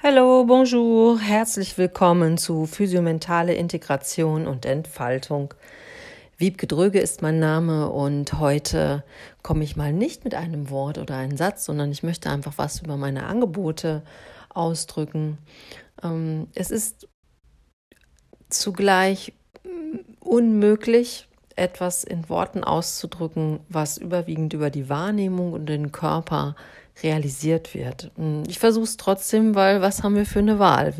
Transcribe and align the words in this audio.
Hallo, 0.00 0.44
bonjour, 0.44 1.18
herzlich 1.18 1.76
willkommen 1.76 2.38
zu 2.38 2.66
Physiomentale 2.66 3.54
Integration 3.54 4.46
und 4.46 4.64
Entfaltung. 4.64 5.54
Wiebke 6.36 6.68
Dröge 6.68 7.00
ist 7.00 7.20
mein 7.20 7.40
Name 7.40 7.90
und 7.90 8.34
heute 8.34 9.02
komme 9.42 9.64
ich 9.64 9.74
mal 9.74 9.92
nicht 9.92 10.22
mit 10.22 10.36
einem 10.36 10.70
Wort 10.70 10.98
oder 10.98 11.16
einem 11.16 11.36
Satz, 11.36 11.64
sondern 11.64 11.90
ich 11.90 12.04
möchte 12.04 12.30
einfach 12.30 12.52
was 12.58 12.80
über 12.80 12.96
meine 12.96 13.26
Angebote 13.26 14.04
ausdrücken. 14.50 15.38
Ähm, 16.00 16.46
es 16.54 16.70
ist 16.70 17.08
zugleich 18.50 19.32
unmöglich, 20.20 21.26
etwas 21.56 22.04
in 22.04 22.28
Worten 22.28 22.62
auszudrücken, 22.62 23.58
was 23.68 23.98
überwiegend 23.98 24.52
über 24.52 24.70
die 24.70 24.88
Wahrnehmung 24.88 25.52
und 25.52 25.66
den 25.66 25.90
Körper 25.90 26.54
realisiert 27.02 27.74
wird. 27.74 28.10
Hm, 28.16 28.44
ich 28.48 28.58
versuche 28.58 28.84
es 28.84 28.96
trotzdem, 28.96 29.54
weil 29.54 29.80
was 29.80 30.02
haben 30.02 30.16
wir 30.16 30.26
für 30.26 30.40
eine 30.40 30.58
Wahl? 30.58 30.92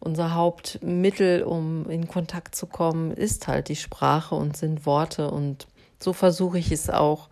Unser 0.00 0.34
Hauptmittel, 0.34 1.42
um 1.42 1.88
in 1.90 2.06
Kontakt 2.06 2.54
zu 2.54 2.66
kommen, 2.66 3.10
ist 3.10 3.48
halt 3.48 3.68
die 3.68 3.76
Sprache 3.76 4.34
und 4.34 4.56
sind 4.56 4.86
Worte. 4.86 5.30
Und 5.30 5.66
so 5.98 6.12
versuche 6.12 6.58
ich 6.58 6.70
es 6.70 6.90
auch, 6.90 7.28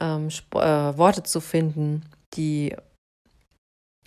ähm, 0.00 0.28
äh, 0.54 0.98
Worte 0.98 1.22
zu 1.22 1.40
finden, 1.40 2.02
die 2.34 2.74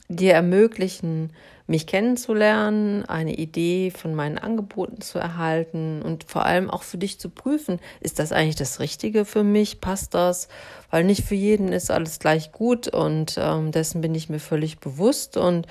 dir 0.09 0.33
ermöglichen, 0.33 1.31
mich 1.67 1.85
kennenzulernen, 1.85 3.03
eine 3.05 3.35
Idee 3.35 3.91
von 3.91 4.15
meinen 4.15 4.37
Angeboten 4.37 5.01
zu 5.01 5.19
erhalten 5.19 6.01
und 6.01 6.23
vor 6.23 6.45
allem 6.45 6.69
auch 6.69 6.83
für 6.83 6.97
dich 6.97 7.19
zu 7.19 7.29
prüfen, 7.29 7.79
ist 7.99 8.19
das 8.19 8.31
eigentlich 8.31 8.55
das 8.55 8.79
Richtige 8.79 9.25
für 9.25 9.43
mich, 9.43 9.81
passt 9.81 10.13
das? 10.13 10.47
Weil 10.89 11.03
nicht 11.03 11.25
für 11.25 11.35
jeden 11.35 11.73
ist 11.73 11.91
alles 11.91 12.19
gleich 12.19 12.53
gut 12.53 12.87
und 12.87 13.35
ähm, 13.37 13.73
dessen 13.73 13.99
bin 13.99 14.15
ich 14.15 14.29
mir 14.29 14.39
völlig 14.39 14.79
bewusst 14.79 15.35
und 15.35 15.67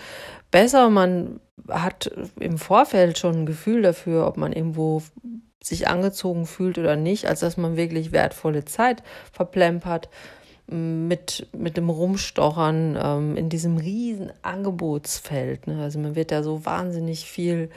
besser, 0.51 0.91
man 0.91 1.41
hat 1.69 2.11
im 2.39 2.59
Vorfeld 2.59 3.19
schon 3.19 3.35
ein 3.35 3.47
Gefühl 3.47 3.81
dafür, 3.81 4.27
ob 4.27 4.37
man 4.37 4.53
irgendwo 4.53 5.03
sich 5.63 5.89
angezogen 5.89 6.47
fühlt 6.47 6.79
oder 6.79 6.97
nicht, 6.97 7.27
als 7.27 7.41
dass 7.41 7.57
man 7.57 7.77
wirklich 7.77 8.13
wertvolle 8.13 8.65
Zeit 8.65 9.03
verplempert 9.33 10.09
mit, 10.69 11.47
mit 11.57 11.77
dem 11.77 11.91
Rumstochern 11.91 12.99
ähm, 13.01 13.37
in 13.37 13.49
diesem 13.49 13.77
riesen 13.77 14.33
Angebotsfeld. 14.43 15.69
Ne? 15.69 15.81
Also 15.83 15.99
man 16.01 16.17
wird 16.17 16.33
da 16.33 16.43
so 16.43 16.65
wahnsinnig 16.65 17.25
viel 17.25 17.71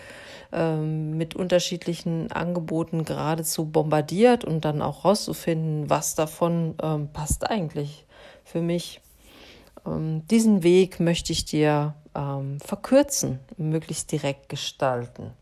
ähm, 0.51 1.15
mit 1.15 1.35
unterschiedlichen 1.35 2.31
Angeboten 2.31 3.05
geradezu 3.05 3.65
bombardiert 3.65 4.43
und 4.43 4.65
dann 4.65 4.81
auch 4.81 5.05
rauszufinden, 5.05 5.89
was 5.89 6.15
davon 6.15 6.75
ähm, 6.81 7.09
passt 7.13 7.49
eigentlich 7.49 8.05
für 8.43 8.61
mich. 8.61 9.01
Ähm, 9.85 10.25
diesen 10.27 10.63
Weg 10.63 10.99
möchte 10.99 11.31
ich 11.31 11.45
dir 11.45 11.93
ähm, 12.15 12.59
verkürzen, 12.59 13.39
möglichst 13.57 14.11
direkt 14.11 14.49
gestalten. 14.49 15.33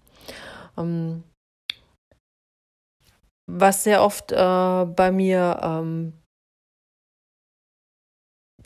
Ähm, 0.78 1.24
was 3.50 3.86
sehr 3.86 4.04
oft 4.04 4.34
äh, 4.34 4.36
bei 4.36 5.12
mir 5.14 5.58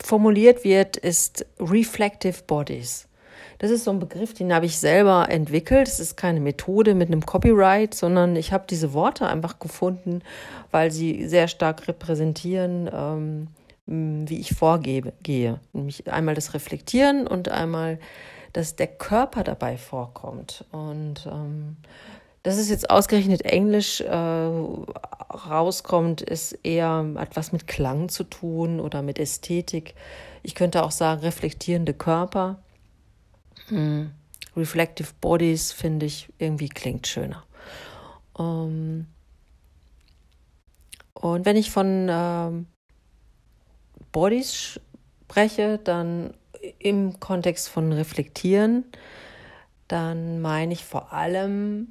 formuliert 0.02 0.64
wird, 0.64 0.97
ist 0.97 1.45
Reflective 1.59 2.44
Bodies. 2.47 3.08
Das 3.59 3.70
ist 3.70 3.84
so 3.84 3.92
ein 3.92 4.00
Begriff, 4.00 4.34
den 4.34 4.53
habe 4.53 4.66
ich 4.66 4.80
selber 4.80 5.28
entwickelt. 5.30 5.88
Es 5.88 6.00
ist 6.00 6.17
keine 6.17 6.39
Methode 6.39 6.95
mit 6.95 7.09
einem 7.09 7.23
Copyright, 7.23 7.94
sondern 7.94 8.36
ich 8.36 8.52
habe 8.53 8.66
diese 8.67 8.94
Worte 8.94 9.28
einfach 9.28 9.59
gefunden, 9.59 10.23
weil 10.72 10.89
sie 10.89 11.28
sehr 11.28 11.47
stark 11.47 11.88
repräsentieren, 11.88 12.89
ähm, 12.92 13.47
wie 13.86 14.39
ich 14.39 14.56
vorgebe, 14.56 15.14
gehe. 15.22 15.59
Nämlich 15.73 16.12
einmal 16.12 16.34
das 16.34 16.56
Reflektieren 16.56 17.28
und 17.28 17.50
einmal, 17.50 18.00
dass 18.52 18.75
der 18.75 18.88
Körper 18.88 19.44
dabei 19.44 19.78
vorkommt. 19.78 20.66
Und 20.72 21.28
ähm, 21.31 21.78
dass 22.44 22.58
es 22.58 22.70
jetzt 22.70 22.89
ausgerechnet 22.89 23.44
Englisch 23.44 24.02
äh, 24.02 24.11
rauskommt, 24.11 26.22
ist 26.22 26.53
eher 26.63 27.06
etwas 27.18 27.52
mit 27.52 27.68
Klang 27.68 28.09
zu 28.09 28.24
tun 28.24 28.79
oder 28.79 29.02
mit 29.02 29.19
Ästhetik. 29.19 29.94
Ich 30.44 30.56
könnte 30.56 30.84
auch 30.84 30.91
sagen, 30.91 31.22
reflektierende 31.22 31.94
Körper. 31.94 32.62
Hm. 33.68 34.12
Reflective 34.56 35.09
Bodies 35.22 35.72
finde 35.72 36.07
ich 36.07 36.28
irgendwie 36.40 36.69
klingt 36.69 37.07
schöner. 37.07 37.44
Ähm, 38.38 39.07
und 41.13 41.46
wenn 41.46 41.56
ich 41.56 41.72
von 41.72 42.07
ähm, 42.09 42.66
Bodies 44.12 44.80
spreche, 45.24 45.80
dann 45.84 46.34
im 46.80 47.19
Kontext 47.19 47.69
von 47.69 47.94
Reflektieren, 47.94 48.85
dann 49.88 50.41
meine 50.41 50.74
ich 50.74 50.84
vor 50.84 51.13
allem 51.13 51.88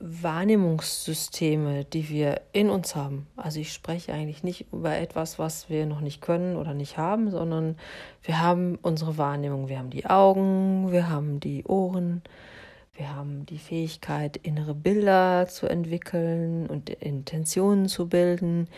Wahrnehmungssysteme, 0.00 1.84
die 1.84 2.08
wir 2.08 2.40
in 2.52 2.68
uns 2.68 2.94
haben. 2.94 3.26
Also 3.36 3.60
ich 3.60 3.72
spreche 3.72 4.12
eigentlich 4.12 4.42
nicht 4.42 4.66
über 4.72 4.96
etwas, 4.96 5.38
was 5.38 5.70
wir 5.70 5.86
noch 5.86 6.00
nicht 6.00 6.20
können 6.20 6.56
oder 6.56 6.74
nicht 6.74 6.98
haben, 6.98 7.30
sondern 7.30 7.76
wir 8.22 8.40
haben 8.40 8.76
unsere 8.82 9.16
Wahrnehmung. 9.18 9.68
Wir 9.68 9.78
haben 9.78 9.90
die 9.90 10.06
Augen, 10.06 10.90
wir 10.90 11.08
haben 11.08 11.40
die 11.40 11.64
Ohren, 11.64 12.22
wir 12.94 13.14
haben 13.14 13.46
die 13.46 13.58
Fähigkeit, 13.58 14.36
innere 14.36 14.74
Bilder 14.74 15.46
zu 15.48 15.66
entwickeln 15.68 16.66
und 16.66 16.90
Intentionen 16.90 17.88
zu 17.88 18.08
bilden. 18.08 18.68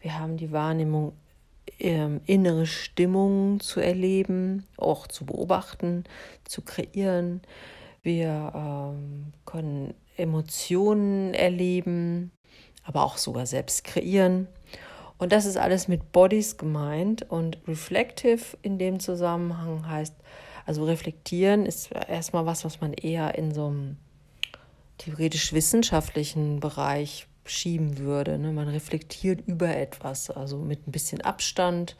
Wir 0.00 0.18
haben 0.18 0.36
die 0.36 0.52
Wahrnehmung, 0.52 1.12
ähm, 1.78 2.20
innere 2.26 2.66
Stimmung 2.66 3.60
zu 3.60 3.80
erleben, 3.80 4.64
auch 4.76 5.06
zu 5.06 5.26
beobachten, 5.26 6.04
zu 6.44 6.62
kreieren. 6.62 7.40
Wir 8.06 8.52
ähm, 8.54 9.32
können 9.46 9.92
Emotionen 10.16 11.34
erleben, 11.34 12.30
aber 12.84 13.02
auch 13.02 13.18
sogar 13.18 13.46
selbst 13.46 13.82
kreieren. 13.82 14.46
Und 15.18 15.32
das 15.32 15.44
ist 15.44 15.56
alles 15.56 15.88
mit 15.88 16.12
Bodies 16.12 16.56
gemeint. 16.56 17.28
Und 17.28 17.58
reflective 17.66 18.56
in 18.62 18.78
dem 18.78 19.00
Zusammenhang 19.00 19.88
heißt, 19.88 20.14
also 20.66 20.84
reflektieren 20.84 21.66
ist 21.66 21.90
erstmal 21.90 22.46
was, 22.46 22.64
was 22.64 22.80
man 22.80 22.92
eher 22.92 23.36
in 23.36 23.52
so 23.52 23.66
einem 23.66 23.96
theoretisch-wissenschaftlichen 24.98 26.60
Bereich 26.60 27.26
schieben 27.44 27.98
würde. 27.98 28.38
Ne? 28.38 28.52
Man 28.52 28.68
reflektiert 28.68 29.40
über 29.48 29.76
etwas, 29.76 30.30
also 30.30 30.58
mit 30.58 30.86
ein 30.86 30.92
bisschen 30.92 31.22
Abstand 31.22 31.96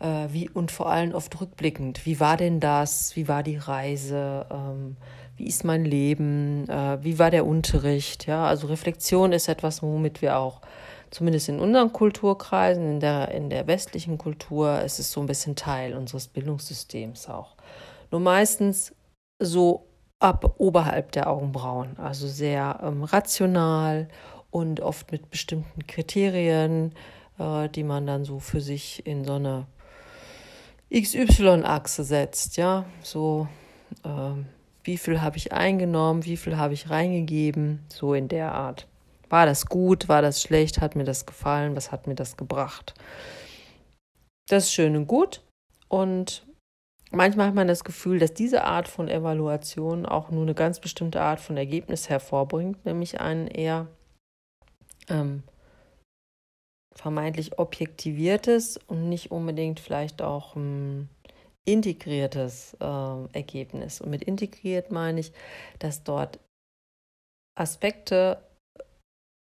äh, 0.00 0.28
wie, 0.30 0.48
und 0.48 0.70
vor 0.70 0.90
allem 0.90 1.12
oft 1.12 1.38
rückblickend. 1.38 2.06
Wie 2.06 2.20
war 2.20 2.38
denn 2.38 2.58
das? 2.58 3.16
Wie 3.16 3.28
war 3.28 3.42
die 3.42 3.58
Reise? 3.58 4.46
Ähm, 4.50 4.96
wie 5.42 5.48
ist 5.48 5.64
mein 5.64 5.84
Leben, 5.84 6.68
äh, 6.68 7.02
wie 7.02 7.18
war 7.18 7.32
der 7.32 7.44
Unterricht. 7.44 8.26
Ja, 8.26 8.46
also 8.46 8.68
Reflexion 8.68 9.32
ist 9.32 9.48
etwas, 9.48 9.82
womit 9.82 10.22
wir 10.22 10.38
auch, 10.38 10.60
zumindest 11.10 11.48
in 11.48 11.58
unseren 11.58 11.92
Kulturkreisen, 11.92 12.92
in 12.92 13.00
der, 13.00 13.32
in 13.32 13.50
der 13.50 13.66
westlichen 13.66 14.18
Kultur, 14.18 14.80
es 14.84 15.00
ist 15.00 15.10
so 15.10 15.20
ein 15.20 15.26
bisschen 15.26 15.56
Teil 15.56 15.94
unseres 15.94 16.28
Bildungssystems 16.28 17.28
auch. 17.28 17.56
Nur 18.12 18.20
meistens 18.20 18.94
so 19.40 19.88
ab 20.20 20.54
oberhalb 20.58 21.10
der 21.10 21.28
Augenbrauen, 21.28 21.98
also 21.98 22.28
sehr 22.28 22.78
ähm, 22.80 23.02
rational 23.02 24.06
und 24.52 24.80
oft 24.80 25.10
mit 25.10 25.28
bestimmten 25.28 25.88
Kriterien, 25.88 26.94
äh, 27.40 27.68
die 27.68 27.82
man 27.82 28.06
dann 28.06 28.24
so 28.24 28.38
für 28.38 28.60
sich 28.60 29.04
in 29.04 29.24
so 29.24 29.34
eine 29.34 29.66
XY-Achse 30.94 32.04
setzt, 32.04 32.56
ja, 32.58 32.84
so 33.02 33.48
ähm, 34.04 34.46
wie 34.84 34.96
viel 34.96 35.20
habe 35.20 35.36
ich 35.36 35.52
eingenommen, 35.52 36.24
wie 36.24 36.36
viel 36.36 36.56
habe 36.56 36.74
ich 36.74 36.90
reingegeben, 36.90 37.84
so 37.88 38.14
in 38.14 38.28
der 38.28 38.52
Art. 38.52 38.86
War 39.28 39.46
das 39.46 39.66
gut, 39.66 40.08
war 40.08 40.22
das 40.22 40.42
schlecht, 40.42 40.80
hat 40.80 40.96
mir 40.96 41.04
das 41.04 41.24
gefallen, 41.24 41.76
was 41.76 41.92
hat 41.92 42.06
mir 42.06 42.14
das 42.14 42.36
gebracht? 42.36 42.94
Das 44.48 44.64
ist 44.64 44.72
schön 44.72 44.96
und 44.96 45.06
gut. 45.06 45.42
Und 45.88 46.46
manchmal 47.10 47.46
hat 47.46 47.54
man 47.54 47.68
das 47.68 47.84
Gefühl, 47.84 48.18
dass 48.18 48.34
diese 48.34 48.64
Art 48.64 48.88
von 48.88 49.08
Evaluation 49.08 50.04
auch 50.04 50.30
nur 50.30 50.42
eine 50.42 50.54
ganz 50.54 50.80
bestimmte 50.80 51.22
Art 51.22 51.40
von 51.40 51.56
Ergebnis 51.56 52.08
hervorbringt, 52.08 52.84
nämlich 52.84 53.20
ein 53.20 53.46
eher 53.46 53.86
ähm, 55.08 55.44
vermeintlich 56.94 57.58
objektiviertes 57.58 58.78
und 58.86 59.08
nicht 59.08 59.30
unbedingt 59.30 59.80
vielleicht 59.80 60.20
auch 60.20 60.56
ähm, 60.56 61.08
integriertes 61.64 62.76
äh, 62.80 63.26
Ergebnis. 63.32 64.00
Und 64.00 64.10
mit 64.10 64.24
integriert 64.24 64.90
meine 64.90 65.20
ich, 65.20 65.32
dass 65.78 66.02
dort 66.02 66.38
Aspekte 67.58 68.42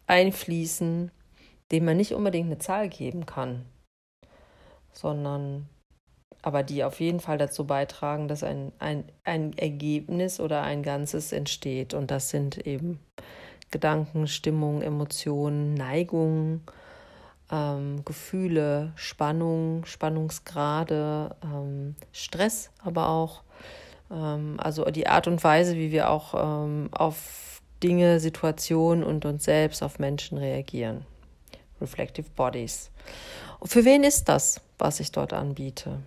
einfließen, 0.08 1.12
denen 1.72 1.86
man 1.86 1.98
nicht 1.98 2.14
unbedingt 2.14 2.48
eine 2.48 2.60
Zahl 2.60 2.90
geben 2.90 3.26
kann, 3.26 3.66
sondern 4.92 5.70
aber 6.42 6.62
die 6.62 6.84
auf 6.84 7.00
jeden 7.00 7.22
Fall 7.22 7.38
dazu 7.38 7.66
beitragen, 7.66 8.28
dass 8.28 8.44
ein, 8.44 8.74
ein, 8.78 9.06
ein 9.24 9.58
Ergebnis 9.58 10.42
oder 10.42 10.62
ein 10.62 10.84
Ganzes 10.84 11.32
entsteht. 11.32 11.94
Und 11.94 12.12
das 12.12 12.30
sind 12.30 12.68
eben 12.68 13.00
Gedanken, 13.72 14.28
Stimmung, 14.28 14.82
Emotionen, 14.82 15.74
Neigungen, 15.74 16.62
ähm, 17.54 18.04
Gefühle, 18.04 18.92
Spannung, 18.96 19.86
Spannungsgrade, 19.86 21.36
ähm, 21.44 21.96
Stress, 22.12 22.72
aber 22.84 23.10
auch 23.10 23.44
Ähm, 24.14 24.58
also 24.60 24.86
die 24.86 25.08
Art 25.08 25.28
und 25.28 25.44
Weise, 25.44 25.76
wie 25.76 25.92
wir 25.92 26.10
auch 26.10 26.34
ähm, 26.36 26.90
auf 26.92 27.62
Dinge, 27.82 28.20
Situationen 28.20 29.04
und 29.04 29.26
uns 29.26 29.44
selbst, 29.44 29.84
auf 29.84 30.00
Menschen 30.00 30.38
reagieren. 30.38 31.06
Reflective 31.82 32.30
Bodies. 32.36 32.92
Für 33.64 33.84
wen 33.84 34.04
ist 34.04 34.30
das, 34.30 34.62
was 34.78 35.00
ich 35.00 35.12
dort 35.12 35.34
anbiete? 35.34 36.00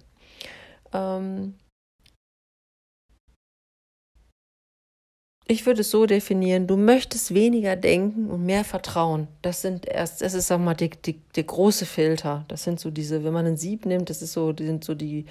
Ich 5.49 5.65
würde 5.65 5.83
es 5.83 5.91
so 5.91 6.07
definieren, 6.07 6.67
du 6.67 6.77
möchtest 6.77 7.33
weniger 7.33 7.77
denken 7.77 8.31
und 8.31 8.45
mehr 8.45 8.65
vertrauen. 8.65 9.29
Das 9.43 9.63
sind 9.63 9.87
erst, 9.87 10.21
das 10.21 10.35
ist 10.35 10.49
sag 10.49 10.59
mal 10.61 10.75
die, 10.75 10.91
die, 10.91 11.21
der 11.37 11.45
große 11.45 11.87
Filter. 11.87 12.45
Das 12.49 12.65
sind 12.65 12.81
so 12.81 12.91
diese, 12.91 13.23
wenn 13.23 13.33
man 13.33 13.47
ein 13.47 13.57
Sieb 13.57 13.87
nimmt, 13.87 14.11
das 14.11 14.23
ist 14.23 14.33
so, 14.33 14.53
die 14.53 14.67
sind 14.67 14.85
so 14.85 14.95
die, 14.95 15.27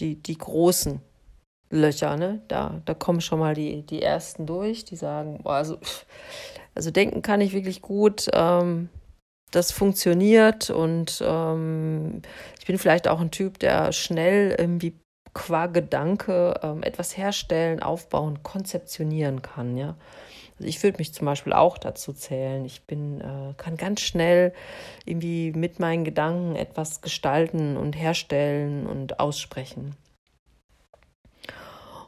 die, 0.00 0.16
die 0.16 0.36
großen 0.36 1.00
Löcher, 1.70 2.16
ne? 2.16 2.42
Da, 2.48 2.82
da 2.84 2.94
kommen 2.94 3.20
schon 3.20 3.38
mal 3.38 3.54
die, 3.54 3.82
die 3.82 4.02
ersten 4.02 4.46
durch, 4.46 4.84
die 4.84 4.96
sagen, 4.96 5.40
boah, 5.42 5.54
also, 5.54 5.78
also 6.74 6.90
denken 6.90 7.22
kann 7.22 7.40
ich 7.40 7.52
wirklich 7.52 7.82
gut, 7.82 8.28
ähm, 8.32 8.88
das 9.52 9.70
funktioniert 9.70 10.70
und 10.70 11.22
ähm, 11.24 12.22
ich 12.58 12.66
bin 12.66 12.78
vielleicht 12.78 13.06
auch 13.06 13.20
ein 13.20 13.30
Typ, 13.30 13.58
der 13.58 13.92
schnell 13.92 14.56
irgendwie 14.58 14.94
qua 15.34 15.66
Gedanke 15.66 16.60
ähm, 16.62 16.82
etwas 16.82 17.16
herstellen, 17.16 17.82
aufbauen, 17.82 18.42
konzeptionieren 18.42 19.42
kann, 19.42 19.76
ja. 19.76 19.96
Also 20.58 20.68
ich 20.68 20.82
würde 20.82 20.98
mich 20.98 21.14
zum 21.14 21.26
Beispiel 21.26 21.52
auch 21.52 21.78
dazu 21.78 22.12
zählen. 22.12 22.64
Ich 22.64 22.82
bin, 22.82 23.20
äh, 23.20 23.54
kann 23.56 23.76
ganz 23.76 24.00
schnell 24.00 24.52
irgendwie 25.04 25.52
mit 25.52 25.80
meinen 25.80 26.04
Gedanken 26.04 26.56
etwas 26.56 27.00
gestalten 27.00 27.76
und 27.76 27.94
herstellen 27.94 28.86
und 28.86 29.18
aussprechen. 29.18 29.96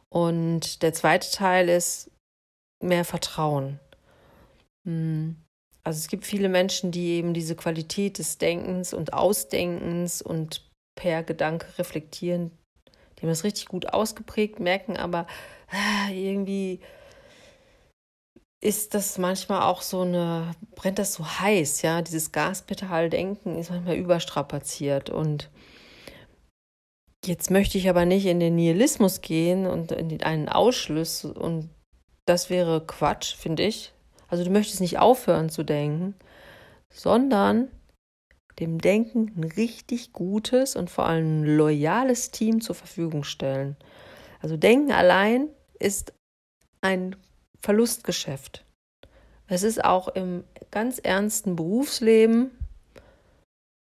Und 0.08 0.82
der 0.82 0.92
zweite 0.92 1.30
Teil 1.30 1.68
ist 1.68 2.10
mehr 2.80 3.04
Vertrauen. 3.04 3.80
Hm. 4.86 5.36
Also 5.82 5.98
es 5.98 6.08
gibt 6.08 6.24
viele 6.24 6.48
Menschen, 6.48 6.92
die 6.92 7.14
eben 7.14 7.34
diese 7.34 7.56
Qualität 7.56 8.18
des 8.18 8.38
Denkens 8.38 8.94
und 8.94 9.12
Ausdenkens 9.12 10.22
und 10.22 10.70
per 10.94 11.22
Gedanke 11.24 11.66
reflektieren 11.78 12.52
haben 13.24 13.32
das 13.32 13.44
richtig 13.44 13.66
gut 13.66 13.92
ausgeprägt, 13.92 14.60
merken 14.60 14.96
aber 14.96 15.26
ah, 15.70 16.10
irgendwie 16.10 16.80
ist 18.60 18.94
das 18.94 19.18
manchmal 19.18 19.62
auch 19.62 19.82
so 19.82 20.02
eine, 20.02 20.52
brennt 20.74 20.98
das 20.98 21.12
so 21.12 21.26
heiß, 21.26 21.82
ja, 21.82 22.00
dieses 22.00 22.32
Gaspedal-Denken 22.32 23.58
ist 23.58 23.70
manchmal 23.70 23.96
überstrapaziert 23.96 25.10
und 25.10 25.50
jetzt 27.26 27.50
möchte 27.50 27.76
ich 27.76 27.90
aber 27.90 28.06
nicht 28.06 28.24
in 28.24 28.40
den 28.40 28.56
Nihilismus 28.56 29.20
gehen 29.20 29.66
und 29.66 29.92
in 29.92 30.22
einen 30.22 30.48
Ausschluss 30.48 31.24
und 31.24 31.68
das 32.26 32.48
wäre 32.48 32.84
Quatsch, 32.86 33.34
finde 33.34 33.64
ich. 33.64 33.92
Also 34.28 34.44
du 34.44 34.50
möchtest 34.50 34.80
nicht 34.80 34.98
aufhören 34.98 35.50
zu 35.50 35.62
denken, 35.62 36.14
sondern 36.90 37.68
dem 38.60 38.80
Denken 38.80 39.32
ein 39.36 39.44
richtig 39.44 40.12
gutes 40.12 40.76
und 40.76 40.90
vor 40.90 41.06
allem 41.06 41.44
loyales 41.44 42.30
Team 42.30 42.60
zur 42.60 42.74
Verfügung 42.74 43.24
stellen. 43.24 43.76
Also 44.40 44.56
Denken 44.56 44.92
allein 44.92 45.48
ist 45.78 46.12
ein 46.80 47.16
Verlustgeschäft. 47.60 48.64
Es 49.46 49.62
ist 49.62 49.84
auch 49.84 50.08
im 50.08 50.44
ganz 50.70 50.98
ernsten 50.98 51.56
Berufsleben, 51.56 52.50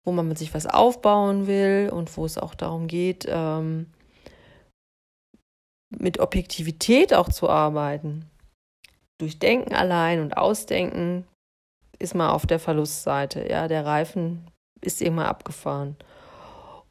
wo 0.04 0.12
man 0.12 0.28
mit 0.28 0.38
sich 0.38 0.54
was 0.54 0.66
aufbauen 0.66 1.48
will 1.48 1.90
und 1.94 2.16
wo 2.18 2.26
es 2.26 2.38
auch 2.38 2.56
darum 2.56 2.88
geht, 2.88 3.26
ähm, 3.28 3.88
mit 5.90 6.20
Objektivität 6.20 7.14
auch 7.14 7.30
zu 7.30 7.50
arbeiten. 7.50 8.26
Durch 9.20 9.40
Denken 9.40 9.74
allein 9.74 10.22
und 10.22 10.38
Ausdenken 10.38 11.28
ist 12.00 12.16
man 12.16 12.30
auf 12.30 12.46
der 12.46 12.60
Verlustseite. 12.60 13.48
Ja, 13.48 13.68
der 13.68 13.86
Reifen 13.86 14.51
ist 14.82 15.02
immer 15.02 15.28
abgefahren. 15.28 15.96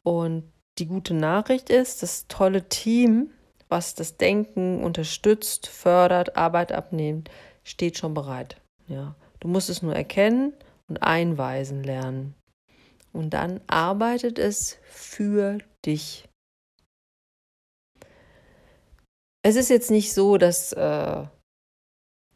Und 0.03 0.51
die 0.77 0.87
gute 0.87 1.13
Nachricht 1.13 1.69
ist, 1.69 2.01
das 2.01 2.27
tolle 2.27 2.67
Team, 2.69 3.31
was 3.69 3.95
das 3.95 4.17
Denken 4.17 4.83
unterstützt, 4.83 5.67
fördert, 5.67 6.35
Arbeit 6.35 6.71
abnimmt, 6.71 7.29
steht 7.63 7.97
schon 7.97 8.13
bereit. 8.13 8.59
Ja, 8.87 9.15
du 9.39 9.47
musst 9.47 9.69
es 9.69 9.81
nur 9.81 9.95
erkennen 9.95 10.53
und 10.87 11.03
einweisen 11.03 11.83
lernen. 11.83 12.35
Und 13.13 13.31
dann 13.31 13.61
arbeitet 13.67 14.39
es 14.39 14.77
für 14.83 15.59
dich. 15.85 16.27
Es 19.43 19.55
ist 19.55 19.69
jetzt 19.69 19.91
nicht 19.91 20.13
so, 20.13 20.37
dass 20.37 20.71
äh, 20.73 21.25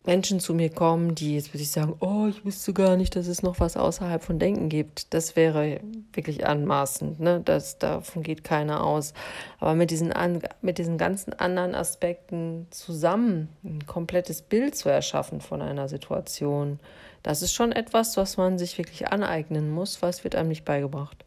Menschen 0.06 0.40
zu 0.40 0.54
mir 0.54 0.70
kommen, 0.70 1.16
die 1.16 1.36
jetzt 1.36 1.54
wirklich 1.54 1.72
sagen, 1.72 1.96
oh, 2.00 2.28
ich 2.30 2.46
wusste 2.46 2.74
gar 2.74 2.96
nicht, 2.96 3.16
dass 3.16 3.28
es 3.28 3.44
noch 3.44 3.60
was 3.60 3.76
außerhalb 3.76 4.24
von 4.24 4.40
Denken 4.40 4.70
gibt. 4.70 5.14
Das 5.14 5.36
wäre 5.36 5.80
wirklich 6.14 6.46
anmaßend, 6.46 7.20
ne? 7.20 7.42
Das, 7.44 7.80
davon 7.80 8.24
geht 8.24 8.44
keiner 8.44 8.84
aus. 8.84 9.14
Aber 9.60 9.74
mit 9.74 9.92
diesen, 9.92 10.14
mit 10.62 10.78
diesen 10.78 10.98
ganzen 10.98 11.34
anderen 11.34 11.76
Aspekten 11.76 12.68
zusammen 12.70 13.50
ein 13.64 13.86
komplettes 13.88 14.42
Bild 14.42 14.76
zu 14.76 14.90
erschaffen 14.90 15.42
von 15.42 15.62
einer 15.62 15.90
Situation, 15.90 16.80
das 17.24 17.42
ist 17.42 17.54
schon 17.54 17.72
etwas, 17.72 18.18
was 18.18 18.38
man 18.38 18.60
sich 18.60 18.78
wirklich 18.78 19.08
aneignen 19.12 19.72
muss, 19.72 20.02
was 20.02 20.24
wird 20.24 20.36
einem 20.36 20.50
nicht 20.50 20.66
beigebracht 20.66 21.25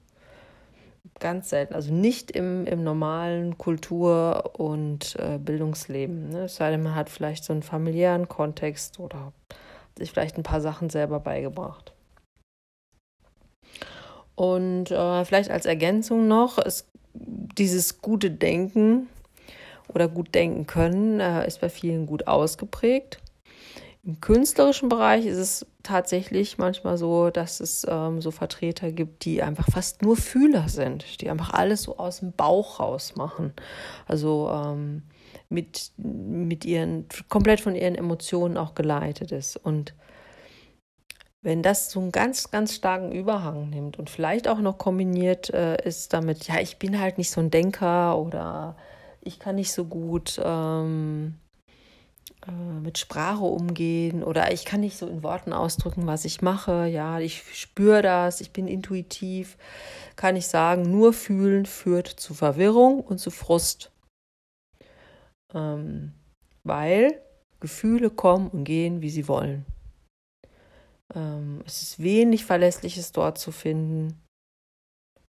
ganz 1.21 1.51
selten, 1.51 1.75
also 1.75 1.93
nicht 1.93 2.31
im, 2.31 2.67
im 2.67 2.85
normalen 2.85 3.59
Kultur- 3.59 4.59
und 4.59 5.17
äh, 5.19 5.39
Bildungsleben. 5.39 6.31
Ne? 6.31 6.45
Es 6.45 6.57
sei 6.57 6.71
denn, 6.71 6.83
man 6.83 6.95
hat 6.95 7.11
vielleicht 7.11 7.45
so 7.45 7.53
einen 7.53 7.63
familiären 7.63 8.29
Kontext 8.29 9.01
oder 9.01 9.33
sich 9.97 10.11
vielleicht 10.11 10.37
ein 10.37 10.43
paar 10.43 10.61
Sachen 10.61 10.91
selber 10.91 11.21
beigebracht. 11.21 11.93
Und 14.35 14.93
äh, 14.93 15.25
vielleicht 15.25 15.51
als 15.51 15.67
Ergänzung 15.67 16.29
noch, 16.29 16.59
ist 16.59 16.87
dieses 17.13 18.01
gute 18.01 18.31
Denken 18.31 19.09
oder 19.89 20.07
gut 20.09 20.35
denken 20.35 20.67
können 20.67 21.19
äh, 21.19 21.47
ist 21.47 21.61
bei 21.61 21.69
vielen 21.69 22.07
gut 22.07 22.29
ausgeprägt. 22.29 23.19
Im 24.05 24.21
künstlerischen 24.21 24.89
Bereich 24.89 25.27
ist 25.27 25.37
es 25.37 25.67
tatsächlich 25.83 26.57
manchmal 26.57 26.97
so, 26.97 27.31
dass 27.31 27.61
es 27.61 27.85
ähm, 27.89 28.21
so 28.21 28.31
Vertreter 28.31 28.93
gibt, 28.93 29.25
die 29.25 29.43
einfach 29.43 29.67
fast 29.71 30.03
nur 30.03 30.17
Fühler 30.17 30.69
sind, 30.69 31.21
die 31.21 31.29
einfach 31.31 31.53
alles 31.53 31.83
so 31.83 31.99
aus 31.99 32.21
dem 32.21 32.33
Bauch 32.33 32.81
raus 32.81 33.17
machen. 33.17 33.53
Also 34.07 34.51
ähm, 34.53 35.03
mit, 35.49 35.93
mit 35.97 36.65
ihren, 36.65 37.07
komplett 37.29 37.61
von 37.61 37.75
ihren 37.75 37.95
Emotionen 37.95 38.57
auch 38.57 38.75
geleitet 38.75 39.33
ist. 39.33 39.57
Und 39.57 39.95
wenn 41.43 41.63
das 41.63 41.91
so 41.91 42.01
einen 42.01 42.13
ganz, 42.13 42.51
ganz 42.51 42.75
starken 42.75 43.13
Überhang 43.13 43.71
nimmt 43.71 43.99
und 43.99 44.11
vielleicht 44.11 44.49
auch 44.49 44.59
noch 44.59 44.79
kombiniert 44.79 45.51
äh, 45.51 45.83
ist 45.85 46.13
damit, 46.13 46.47
ja, 46.49 46.61
ich 46.61 46.79
bin 46.79 47.01
halt 47.01 47.19
nicht 47.19 47.31
so 47.31 47.41
ein 47.41 47.51
Denker 47.51 48.19
oder 48.19 48.77
ich 49.21 49.39
kann 49.39 49.57
nicht 49.57 49.73
so 49.73 49.85
gut. 49.85 50.41
Ähm, 50.43 51.35
äh, 51.35 51.48
mit 52.53 52.99
Sprache 52.99 53.45
umgehen 53.45 54.23
oder 54.23 54.53
ich 54.53 54.65
kann 54.65 54.81
nicht 54.81 54.97
so 54.97 55.07
in 55.07 55.23
Worten 55.23 55.53
ausdrücken, 55.53 56.07
was 56.07 56.25
ich 56.25 56.43
mache. 56.43 56.87
Ja, 56.87 57.19
ich 57.21 57.43
spüre 57.59 58.03
das, 58.03 58.41
ich 58.41 58.53
bin 58.53 58.69
intuitiv, 58.69 59.57
kann 60.17 60.37
ich 60.37 60.47
sagen, 60.47 60.91
nur 60.91 61.13
fühlen 61.13 61.67
führt 61.67 62.09
zu 62.09 62.35
Verwirrung 62.35 63.01
und 63.01 63.19
zu 63.19 63.31
Frust. 63.31 63.91
Ähm, 65.55 66.13
weil 66.65 67.21
Gefühle 67.61 68.11
kommen 68.11 68.49
und 68.49 68.65
gehen, 68.65 69.03
wie 69.03 69.11
sie 69.11 69.29
wollen. 69.29 69.67
Ähm, 71.15 71.63
es 71.67 71.83
ist 71.83 72.03
wenig 72.03 72.45
Verlässliches 72.45 73.13
dort 73.13 73.39
zu 73.39 73.53
finden, 73.53 74.21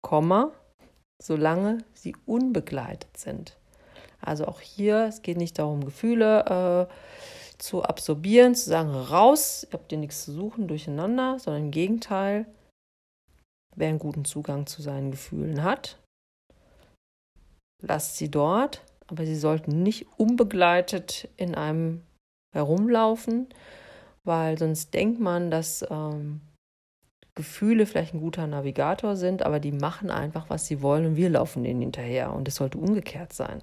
Komma, 0.02 0.52
solange 1.22 1.80
sie 1.94 2.16
unbegleitet 2.26 3.18
sind. 3.18 3.58
Also 4.22 4.46
auch 4.46 4.62
hier, 4.62 5.06
es 5.06 5.22
geht 5.22 5.38
nicht 5.38 5.60
darum, 5.60 5.86
Gefühle 5.86 6.88
äh, 6.90 6.94
zu 7.58 7.84
absorbieren, 7.84 8.56
zu 8.56 8.70
sagen, 8.70 8.92
raus, 8.92 9.66
ihr 9.70 9.74
habt 9.74 9.92
ihr 9.92 9.98
nichts 9.98 10.26
zu 10.26 10.32
suchen, 10.32 10.68
durcheinander, 10.68 11.40
sondern 11.40 11.66
im 11.66 11.72
Gegenteil, 11.72 12.46
wer 13.76 13.90
einen 13.90 14.00
guten 14.00 14.26
Zugang 14.26 14.68
zu 14.68 14.82
seinen 14.82 15.12
Gefühlen 15.12 15.64
hat, 15.64 16.00
lasst 17.82 18.18
sie 18.18 18.30
dort, 18.30 18.84
aber 19.08 19.26
sie 19.26 19.36
sollten 19.36 19.84
nicht 19.84 20.08
unbegleitet 20.18 21.30
in 21.38 21.56
einem 21.56 22.04
herumlaufen, 22.54 23.48
weil 24.24 24.58
sonst 24.58 24.94
denkt 24.94 25.20
man, 25.20 25.50
dass 25.52 25.86
ähm, 25.90 26.42
Gefühle 27.36 27.86
vielleicht 27.86 28.14
ein 28.14 28.20
guter 28.20 28.48
Navigator 28.48 29.16
sind, 29.16 29.44
aber 29.44 29.60
die 29.60 29.72
machen 29.72 30.10
einfach, 30.10 30.50
was 30.50 30.66
sie 30.66 30.82
wollen 30.82 31.06
und 31.06 31.16
wir 31.16 31.30
laufen 31.30 31.64
denen 31.64 31.82
hinterher. 31.82 32.34
Und 32.34 32.48
es 32.48 32.56
sollte 32.56 32.80
umgekehrt 32.80 33.32
sein 33.32 33.62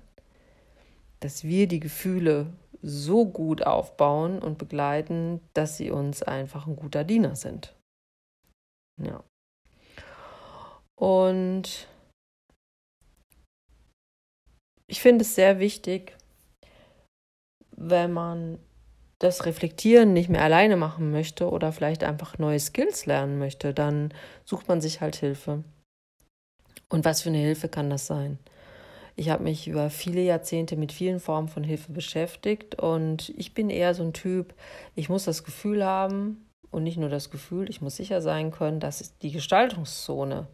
dass 1.24 1.42
wir 1.42 1.66
die 1.66 1.80
Gefühle 1.80 2.52
so 2.82 3.24
gut 3.24 3.66
aufbauen 3.66 4.40
und 4.40 4.58
begleiten, 4.58 5.40
dass 5.54 5.78
sie 5.78 5.90
uns 5.90 6.22
einfach 6.22 6.66
ein 6.66 6.76
guter 6.76 7.02
Diener 7.02 7.34
sind. 7.34 7.74
Ja. 9.02 9.24
Und 10.96 11.88
ich 14.86 15.00
finde 15.00 15.22
es 15.22 15.34
sehr 15.34 15.60
wichtig, 15.60 16.14
wenn 17.70 18.12
man 18.12 18.58
das 19.18 19.46
Reflektieren 19.46 20.12
nicht 20.12 20.28
mehr 20.28 20.42
alleine 20.42 20.76
machen 20.76 21.10
möchte 21.10 21.48
oder 21.48 21.72
vielleicht 21.72 22.04
einfach 22.04 22.36
neue 22.36 22.60
Skills 22.60 23.06
lernen 23.06 23.38
möchte, 23.38 23.72
dann 23.72 24.12
sucht 24.44 24.68
man 24.68 24.82
sich 24.82 25.00
halt 25.00 25.16
Hilfe. 25.16 25.64
Und 26.90 27.06
was 27.06 27.22
für 27.22 27.30
eine 27.30 27.38
Hilfe 27.38 27.70
kann 27.70 27.88
das 27.88 28.06
sein? 28.06 28.38
Ich 29.16 29.30
habe 29.30 29.44
mich 29.44 29.68
über 29.68 29.90
viele 29.90 30.22
Jahrzehnte 30.22 30.76
mit 30.76 30.92
vielen 30.92 31.20
Formen 31.20 31.48
von 31.48 31.62
Hilfe 31.62 31.92
beschäftigt 31.92 32.80
und 32.80 33.28
ich 33.36 33.54
bin 33.54 33.70
eher 33.70 33.94
so 33.94 34.02
ein 34.02 34.12
Typ, 34.12 34.54
ich 34.96 35.08
muss 35.08 35.24
das 35.24 35.44
Gefühl 35.44 35.84
haben 35.84 36.48
und 36.70 36.82
nicht 36.82 36.96
nur 36.96 37.08
das 37.08 37.30
Gefühl, 37.30 37.70
ich 37.70 37.80
muss 37.80 37.96
sicher 37.96 38.20
sein 38.20 38.50
können, 38.50 38.80
dass 38.80 39.16
die 39.18 39.30
Gestaltungszone 39.30 40.48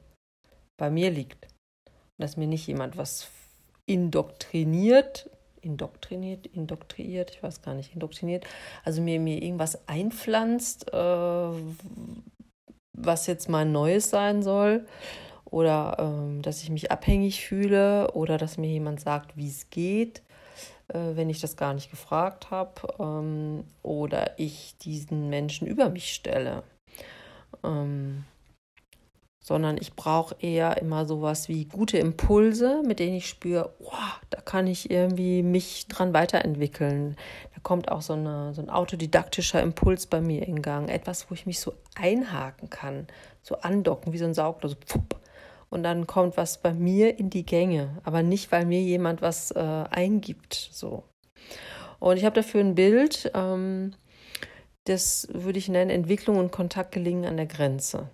bei 0.78 0.90
mir 0.90 1.10
liegt. 1.10 1.48
Dass 2.18 2.36
mir 2.36 2.46
nicht 2.46 2.66
jemand 2.66 2.98
was 2.98 3.30
indoktriniert, 3.86 5.30
indoktriniert, 5.62 6.46
indoktriert, 6.46 7.30
ich 7.30 7.42
weiß 7.42 7.62
gar 7.62 7.74
nicht, 7.74 7.94
indoktriniert, 7.94 8.46
also 8.84 9.00
mir, 9.00 9.18
mir 9.20 9.42
irgendwas 9.42 9.88
einpflanzt, 9.88 10.92
äh, 10.92 11.50
was 12.92 13.26
jetzt 13.26 13.48
mal 13.48 13.64
Neues 13.64 14.10
sein 14.10 14.42
soll 14.42 14.86
oder 15.50 15.96
ähm, 15.98 16.42
dass 16.42 16.62
ich 16.62 16.70
mich 16.70 16.90
abhängig 16.90 17.44
fühle 17.44 18.12
oder 18.12 18.38
dass 18.38 18.58
mir 18.58 18.68
jemand 18.68 19.00
sagt, 19.00 19.36
wie 19.36 19.48
es 19.48 19.70
geht, 19.70 20.22
äh, 20.88 21.14
wenn 21.14 21.30
ich 21.30 21.40
das 21.40 21.56
gar 21.56 21.74
nicht 21.74 21.90
gefragt 21.90 22.50
habe 22.50 22.94
ähm, 22.98 23.64
oder 23.82 24.38
ich 24.38 24.76
diesen 24.78 25.28
Menschen 25.28 25.66
über 25.66 25.88
mich 25.88 26.12
stelle. 26.12 26.62
Ähm, 27.64 28.24
sondern 29.42 29.78
ich 29.80 29.94
brauche 29.94 30.36
eher 30.38 30.80
immer 30.80 31.06
sowas 31.06 31.48
wie 31.48 31.64
gute 31.64 31.98
Impulse, 31.98 32.82
mit 32.86 33.00
denen 33.00 33.16
ich 33.16 33.28
spüre, 33.28 33.74
oh, 33.80 33.90
da 34.28 34.40
kann 34.40 34.66
ich 34.66 34.90
irgendwie 34.90 35.42
mich 35.42 35.88
dran 35.88 36.12
weiterentwickeln. 36.12 37.16
Da 37.54 37.60
kommt 37.62 37.90
auch 37.90 38.02
so, 38.02 38.12
eine, 38.12 38.54
so 38.54 38.62
ein 38.62 38.70
autodidaktischer 38.70 39.60
Impuls 39.60 40.06
bei 40.06 40.20
mir 40.20 40.46
in 40.46 40.62
Gang. 40.62 40.88
Etwas, 40.88 41.30
wo 41.30 41.34
ich 41.34 41.46
mich 41.46 41.58
so 41.58 41.72
einhaken 41.96 42.70
kann, 42.70 43.08
so 43.42 43.56
andocken, 43.56 44.12
wie 44.12 44.18
so 44.18 44.26
ein 44.26 44.34
Saugler, 44.34 44.68
so 44.68 44.76
pfupp. 44.76 45.19
Und 45.70 45.84
dann 45.84 46.06
kommt 46.06 46.36
was 46.36 46.58
bei 46.58 46.74
mir 46.74 47.18
in 47.18 47.30
die 47.30 47.46
Gänge, 47.46 48.00
aber 48.02 48.22
nicht, 48.22 48.50
weil 48.50 48.66
mir 48.66 48.82
jemand 48.82 49.22
was 49.22 49.52
äh, 49.52 49.58
eingibt. 49.58 50.70
So. 50.72 51.04
Und 52.00 52.16
ich 52.16 52.24
habe 52.24 52.34
dafür 52.34 52.60
ein 52.60 52.74
Bild, 52.74 53.30
ähm, 53.34 53.94
das 54.84 55.28
würde 55.32 55.58
ich 55.58 55.68
nennen, 55.68 55.90
Entwicklung 55.90 56.38
und 56.38 56.50
Kontakt 56.50 56.92
gelingen 56.92 57.24
an 57.24 57.36
der 57.36 57.46
Grenze. 57.46 58.08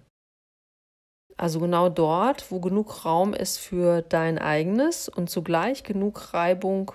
Also 1.39 1.61
genau 1.61 1.89
dort, 1.89 2.51
wo 2.51 2.61
genug 2.61 3.05
Raum 3.05 3.35
ist 3.35 3.59
für 3.59 4.03
dein 4.03 4.39
eigenes 4.39 5.09
und 5.09 5.31
zugleich 5.31 5.83
genug 5.83 6.35
Reibung 6.35 6.93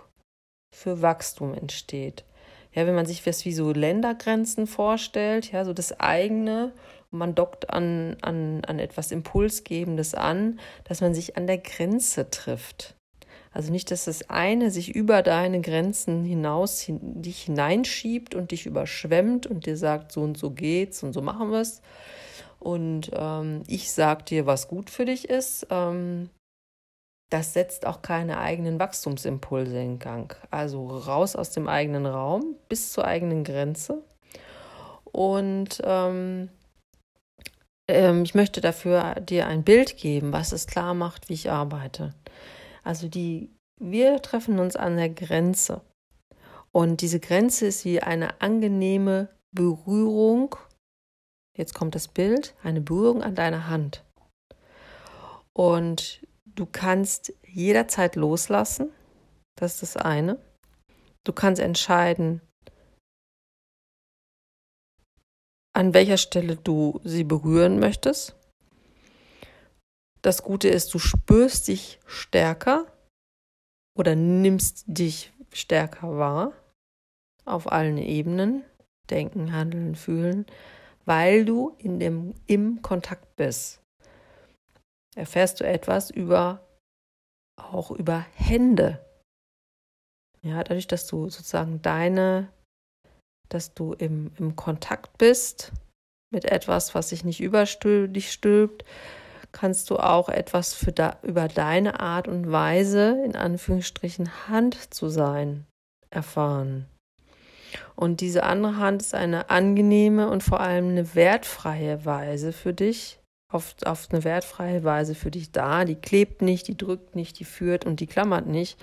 für 0.75 1.01
Wachstum 1.01 1.53
entsteht. 1.53 2.25
Ja, 2.73 2.87
wenn 2.87 2.95
man 2.95 3.05
sich 3.05 3.23
das 3.23 3.45
wie 3.45 3.53
so 3.53 3.71
Ländergrenzen 3.71 4.65
vorstellt, 4.65 5.51
ja, 5.51 5.65
so 5.65 5.73
das 5.73 5.99
eigene 5.99 6.73
man 7.11 7.35
dockt 7.35 7.69
an, 7.69 8.17
an, 8.21 8.63
an 8.65 8.79
etwas 8.79 9.11
Impulsgebendes 9.11 10.15
an, 10.15 10.59
dass 10.85 11.01
man 11.01 11.13
sich 11.13 11.37
an 11.37 11.47
der 11.47 11.57
Grenze 11.57 12.29
trifft. 12.29 12.95
Also 13.53 13.71
nicht, 13.71 13.91
dass 13.91 14.05
das 14.05 14.29
eine 14.29 14.71
sich 14.71 14.95
über 14.95 15.21
deine 15.21 15.59
Grenzen 15.59 16.23
hinaus 16.23 16.79
hin, 16.79 17.21
dich 17.21 17.43
hineinschiebt 17.43 18.33
und 18.33 18.51
dich 18.51 18.65
überschwemmt 18.65 19.45
und 19.45 19.65
dir 19.65 19.75
sagt, 19.75 20.13
so 20.13 20.21
und 20.21 20.37
so 20.37 20.51
geht's 20.51 21.03
und 21.03 21.11
so 21.11 21.21
machen 21.21 21.51
wir 21.51 21.59
es, 21.59 21.81
und 22.61 23.09
ähm, 23.15 23.63
ich 23.65 23.91
sage 23.91 24.23
dir, 24.23 24.45
was 24.45 24.67
gut 24.67 24.91
für 24.91 25.05
dich 25.05 25.27
ist, 25.27 25.65
ähm, 25.71 26.29
das 27.31 27.53
setzt 27.53 27.87
auch 27.87 28.03
keine 28.03 28.37
eigenen 28.37 28.79
Wachstumsimpulse 28.79 29.79
in 29.79 29.97
Gang. 29.97 30.37
Also 30.51 30.85
raus 30.85 31.35
aus 31.35 31.49
dem 31.49 31.67
eigenen 31.67 32.05
Raum 32.05 32.55
bis 32.69 32.93
zur 32.93 33.05
eigenen 33.05 33.43
Grenze. 33.43 34.03
Und 35.05 35.81
ähm, 35.83 36.49
ähm 37.91 38.23
ich 38.23 38.35
möchte 38.35 38.61
dafür 38.61 39.15
dir 39.15 39.47
ein 39.47 39.63
Bild 39.63 39.97
geben, 39.97 40.33
was 40.33 40.51
es 40.51 40.67
klar 40.67 40.93
macht, 40.93 41.29
wie 41.29 41.33
ich 41.33 41.51
arbeite. 41.51 42.13
Also 42.83 43.07
die, 43.07 43.49
wir 43.79 44.21
treffen 44.21 44.59
uns 44.59 44.75
an 44.75 44.97
der 44.97 45.09
Grenze. 45.09 45.81
Und 46.71 47.01
diese 47.01 47.19
Grenze 47.19 47.67
ist 47.67 47.85
wie 47.85 48.01
eine 48.01 48.41
angenehme 48.41 49.29
Berührung 49.51 50.55
Jetzt 51.57 51.73
kommt 51.73 51.95
das 51.95 52.07
Bild, 52.07 52.55
eine 52.63 52.81
Berührung 52.81 53.23
an 53.23 53.35
deiner 53.35 53.67
Hand. 53.67 54.03
Und 55.53 56.25
du 56.45 56.65
kannst 56.65 57.33
jederzeit 57.45 58.15
loslassen. 58.15 58.91
Das 59.55 59.73
ist 59.73 59.83
das 59.83 59.97
eine. 59.97 60.39
Du 61.23 61.33
kannst 61.33 61.61
entscheiden, 61.61 62.41
an 65.73 65.93
welcher 65.93 66.17
Stelle 66.17 66.57
du 66.57 66.99
sie 67.03 67.23
berühren 67.23 67.79
möchtest. 67.79 68.35
Das 70.21 70.43
Gute 70.43 70.69
ist, 70.69 70.93
du 70.93 70.99
spürst 70.99 71.67
dich 71.67 71.99
stärker 72.05 72.85
oder 73.97 74.15
nimmst 74.15 74.83
dich 74.87 75.31
stärker 75.51 76.17
wahr 76.17 76.53
auf 77.45 77.71
allen 77.71 77.97
Ebenen. 77.97 78.63
Denken, 79.09 79.51
handeln, 79.51 79.95
fühlen 79.95 80.45
weil 81.05 81.45
du 81.45 81.75
in 81.77 81.99
dem, 81.99 82.33
im 82.47 82.81
Kontakt 82.81 83.35
bist. 83.35 83.81
Erfährst 85.15 85.59
du 85.59 85.65
etwas 85.65 86.09
über 86.09 86.65
auch 87.57 87.91
über 87.91 88.25
Hände. 88.33 89.05
Ja, 90.41 90.63
dadurch, 90.63 90.87
dass 90.87 91.05
du 91.05 91.29
sozusagen 91.29 91.81
deine, 91.81 92.51
dass 93.53 93.73
du 93.73 93.93
im, 93.93 94.31
im 94.37 94.55
Kontakt 94.55 95.17
bist 95.17 95.71
mit 96.31 96.45
etwas, 96.45 96.95
was 96.95 97.09
sich 97.09 97.23
nicht 97.23 97.41
über 97.41 97.65
dich 97.65 98.31
stülpt, 98.31 98.85
kannst 99.51 99.89
du 99.89 99.97
auch 99.97 100.29
etwas 100.29 100.73
für 100.73 100.91
da, 100.91 101.17
über 101.23 101.47
deine 101.47 101.99
Art 101.99 102.27
und 102.27 102.51
Weise, 102.51 103.21
in 103.25 103.35
Anführungsstrichen 103.35 104.47
Hand 104.47 104.93
zu 104.93 105.09
sein, 105.09 105.65
erfahren. 106.09 106.87
Und 107.95 108.21
diese 108.21 108.43
andere 108.43 108.77
Hand 108.77 109.01
ist 109.01 109.13
eine 109.13 109.49
angenehme 109.49 110.29
und 110.29 110.43
vor 110.43 110.59
allem 110.59 110.89
eine 110.89 111.15
wertfreie 111.15 112.05
Weise 112.05 112.53
für 112.53 112.73
dich, 112.73 113.19
auf, 113.49 113.75
auf 113.85 114.07
eine 114.11 114.23
wertfreie 114.23 114.83
Weise 114.83 115.15
für 115.15 115.31
dich 115.31 115.51
da. 115.51 115.85
Die 115.85 115.95
klebt 115.95 116.41
nicht, 116.41 116.67
die 116.67 116.77
drückt 116.77 117.15
nicht, 117.15 117.39
die 117.39 117.45
führt 117.45 117.85
und 117.85 117.99
die 117.99 118.07
klammert 118.07 118.47
nicht. 118.47 118.77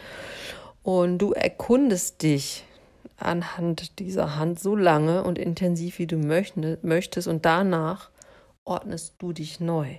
Und 0.83 1.19
du 1.19 1.33
erkundest 1.33 2.23
dich 2.23 2.65
anhand 3.19 3.99
dieser 3.99 4.37
Hand 4.37 4.61
so 4.61 4.77
lange 4.77 5.25
und 5.25 5.39
intensiv, 5.39 5.99
wie 5.99 6.07
du 6.07 6.17
möchtest, 6.17 7.29
und 7.29 7.45
danach 7.45 8.11
ordnest 8.65 9.15
du 9.19 9.33
dich 9.33 9.61
neu. 9.61 9.99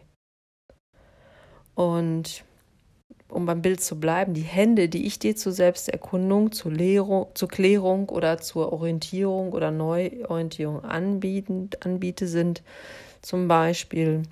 Und 1.75 2.43
um 3.29 3.45
beim 3.45 3.61
Bild 3.61 3.81
zu 3.81 3.99
bleiben, 3.99 4.33
die 4.33 4.41
Hände, 4.41 4.89
die 4.89 5.05
ich 5.05 5.19
dir 5.19 5.35
zur 5.35 5.51
Selbsterkundung, 5.51 6.51
zur, 6.51 6.71
Lehrung, 6.71 7.27
zur 7.35 7.47
Klärung 7.47 8.09
oder 8.09 8.39
zur 8.39 8.73
Orientierung 8.73 9.53
oder 9.53 9.71
Neuorientierung 9.71 10.83
anbieten, 10.83 11.69
anbiete, 11.81 12.27
sind 12.27 12.63
zum 13.21 13.47
Beispiel 13.47 14.23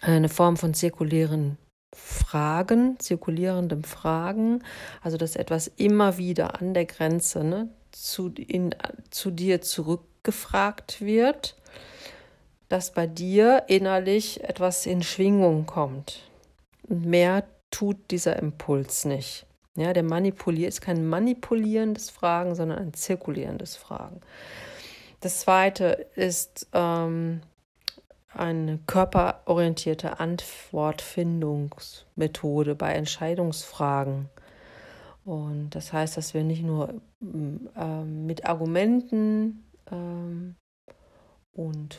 eine 0.00 0.28
Form 0.28 0.56
von 0.56 0.74
zirkulären 0.74 1.58
Fragen, 1.92 2.98
zirkulierendem 2.98 3.84
Fragen, 3.84 4.62
also 5.02 5.16
dass 5.16 5.36
etwas 5.36 5.68
immer 5.76 6.18
wieder 6.18 6.60
an 6.60 6.74
der 6.74 6.86
Grenze 6.86 7.42
ne, 7.42 7.68
zu, 7.90 8.28
in, 8.28 8.74
zu 9.10 9.30
dir 9.30 9.60
zurückgefragt 9.60 11.00
wird, 11.00 11.56
dass 12.68 12.92
bei 12.92 13.06
dir 13.06 13.64
innerlich 13.66 14.44
etwas 14.44 14.86
in 14.86 15.02
Schwingung 15.02 15.66
kommt. 15.66 16.30
Und 16.88 17.04
mehr 17.04 17.44
tut 17.70 17.96
dieser 18.10 18.36
Impuls 18.38 19.04
nicht. 19.04 19.46
Ja, 19.76 19.92
der 19.92 20.02
manipuliert 20.02 20.68
ist 20.68 20.80
kein 20.80 21.08
manipulierendes 21.08 22.10
Fragen, 22.10 22.54
sondern 22.54 22.78
ein 22.78 22.94
zirkulierendes 22.94 23.76
Fragen. 23.76 24.20
Das 25.20 25.40
zweite 25.40 26.06
ist 26.16 26.68
ähm, 26.72 27.40
eine 28.32 28.78
körperorientierte 28.86 30.20
Antwortfindungsmethode 30.20 32.74
bei 32.74 32.94
Entscheidungsfragen. 32.94 34.30
Und 35.24 35.70
das 35.70 35.92
heißt, 35.92 36.16
dass 36.16 36.32
wir 36.34 36.44
nicht 36.44 36.62
nur 36.62 36.94
ähm, 37.20 38.26
mit 38.26 38.46
Argumenten 38.46 39.64
ähm, 39.90 40.54
und 41.52 41.98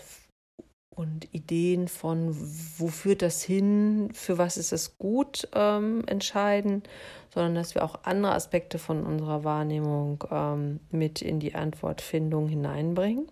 und 0.93 1.33
Ideen 1.33 1.88
von, 1.88 2.35
wo 2.77 2.88
führt 2.88 3.21
das 3.21 3.41
hin, 3.41 4.09
für 4.13 4.38
was 4.38 4.57
ist 4.57 4.73
es 4.73 4.97
gut, 4.97 5.47
ähm, 5.53 6.03
entscheiden, 6.05 6.83
sondern 7.33 7.55
dass 7.55 7.75
wir 7.75 7.83
auch 7.83 8.00
andere 8.03 8.33
Aspekte 8.33 8.77
von 8.77 9.05
unserer 9.05 9.43
Wahrnehmung 9.43 10.23
ähm, 10.29 10.79
mit 10.91 11.21
in 11.21 11.39
die 11.39 11.55
Antwortfindung 11.55 12.50
hineinbringen. 12.50 13.31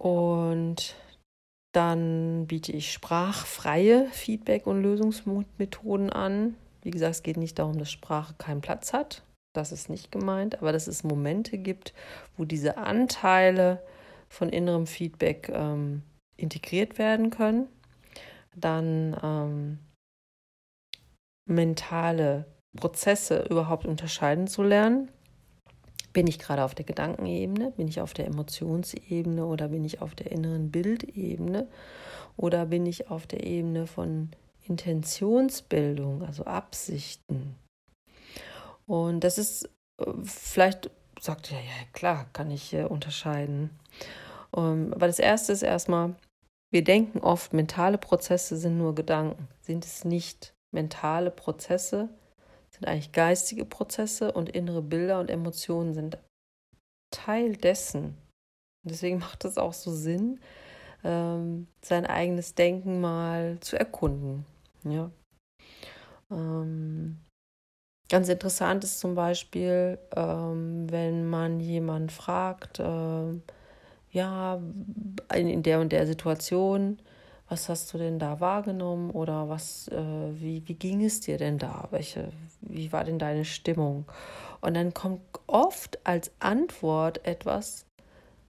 Und 0.00 0.96
dann 1.72 2.46
biete 2.46 2.72
ich 2.72 2.90
sprachfreie 2.90 4.06
Feedback- 4.12 4.66
und 4.66 4.82
Lösungsmethoden 4.82 6.10
an. 6.10 6.56
Wie 6.80 6.90
gesagt, 6.90 7.16
es 7.16 7.22
geht 7.22 7.36
nicht 7.36 7.58
darum, 7.58 7.78
dass 7.78 7.90
Sprache 7.90 8.32
keinen 8.38 8.62
Platz 8.62 8.94
hat. 8.94 9.22
das 9.52 9.72
ist 9.72 9.90
nicht 9.90 10.10
gemeint, 10.10 10.62
aber 10.62 10.72
dass 10.72 10.86
es 10.86 11.04
Momente 11.04 11.58
gibt, 11.58 11.92
wo 12.38 12.46
diese 12.46 12.78
Anteile 12.78 13.82
von 14.28 14.48
innerem 14.48 14.86
Feedback 14.86 15.50
ähm, 15.52 16.02
integriert 16.38 16.98
werden 16.98 17.28
können. 17.28 17.68
Dann 18.56 19.14
ähm, 19.22 19.78
mentale 21.46 22.46
Prozesse 22.74 23.44
überhaupt 23.50 23.84
unterscheiden 23.84 24.46
zu 24.46 24.62
lernen. 24.62 25.10
Bin 26.12 26.26
ich 26.26 26.38
gerade 26.38 26.64
auf 26.64 26.74
der 26.74 26.84
Gedankenebene, 26.84 27.72
bin 27.72 27.88
ich 27.88 28.00
auf 28.00 28.14
der 28.14 28.26
Emotionsebene 28.26 29.44
oder 29.44 29.68
bin 29.68 29.84
ich 29.84 30.00
auf 30.02 30.14
der 30.14 30.32
inneren 30.32 30.70
Bildebene 30.70 31.68
oder 32.36 32.66
bin 32.66 32.86
ich 32.86 33.10
auf 33.10 33.26
der 33.26 33.44
Ebene 33.44 33.86
von 33.86 34.30
Intentionsbildung, 34.66 36.22
also 36.24 36.44
Absichten. 36.44 37.54
Und 38.86 39.20
das 39.20 39.38
ist 39.38 39.70
äh, 39.98 40.12
vielleicht 40.24 40.90
sagt 41.20 41.50
ja, 41.50 41.58
ja 41.58 41.86
klar, 41.92 42.26
kann 42.32 42.50
ich 42.50 42.72
äh, 42.72 42.84
unterscheiden. 42.84 43.70
Ähm, 44.56 44.92
aber 44.94 45.06
das 45.06 45.18
erste 45.18 45.52
ist 45.52 45.62
erstmal, 45.62 46.14
wir 46.72 46.82
denken 46.82 47.20
oft, 47.20 47.52
mentale 47.52 47.98
Prozesse 47.98 48.56
sind 48.56 48.78
nur 48.78 48.94
Gedanken. 48.94 49.48
Sind 49.60 49.84
es 49.84 50.04
nicht 50.04 50.54
mentale 50.72 51.30
Prozesse, 51.30 52.08
sind 52.80 52.88
eigentlich 52.88 53.12
geistige 53.12 53.64
Prozesse 53.64 54.32
und 54.32 54.48
innere 54.48 54.82
Bilder 54.82 55.20
und 55.20 55.30
Emotionen 55.30 55.94
sind 55.94 56.18
Teil 57.10 57.56
dessen. 57.56 58.16
deswegen 58.84 59.18
macht 59.20 59.44
es 59.44 59.58
auch 59.58 59.74
so 59.74 59.92
Sinn, 59.92 60.40
ähm, 61.04 61.66
sein 61.82 62.06
eigenes 62.06 62.54
Denken 62.54 63.00
mal 63.00 63.58
zu 63.60 63.78
erkunden. 63.78 64.46
Ja. 64.84 65.10
Ähm, 66.30 67.18
ganz 68.08 68.28
interessant 68.28 68.84
ist 68.84 69.00
zum 69.00 69.14
Beispiel, 69.14 69.98
ähm, 70.16 70.90
wenn 70.90 71.28
man 71.28 71.60
jemanden 71.60 72.10
fragt, 72.10 72.78
äh, 72.78 73.40
ja, 74.12 74.60
in, 75.34 75.48
in, 75.48 75.62
der 75.62 75.80
und 75.80 75.92
der 75.92 76.06
Situation, 76.06 77.00
was 77.50 77.68
hast 77.68 77.92
du 77.92 77.98
denn 77.98 78.20
da 78.20 78.38
wahrgenommen 78.38 79.10
oder 79.10 79.48
was, 79.48 79.88
äh, 79.88 80.40
wie, 80.40 80.62
wie 80.66 80.74
ging 80.74 81.04
es 81.04 81.20
dir 81.20 81.36
denn 81.36 81.58
da? 81.58 81.88
Welche, 81.90 82.28
wie 82.60 82.92
war 82.92 83.02
denn 83.02 83.18
deine 83.18 83.44
Stimmung? 83.44 84.04
Und 84.60 84.74
dann 84.74 84.94
kommt 84.94 85.20
oft 85.48 85.98
als 86.04 86.30
Antwort 86.38 87.26
etwas, 87.26 87.86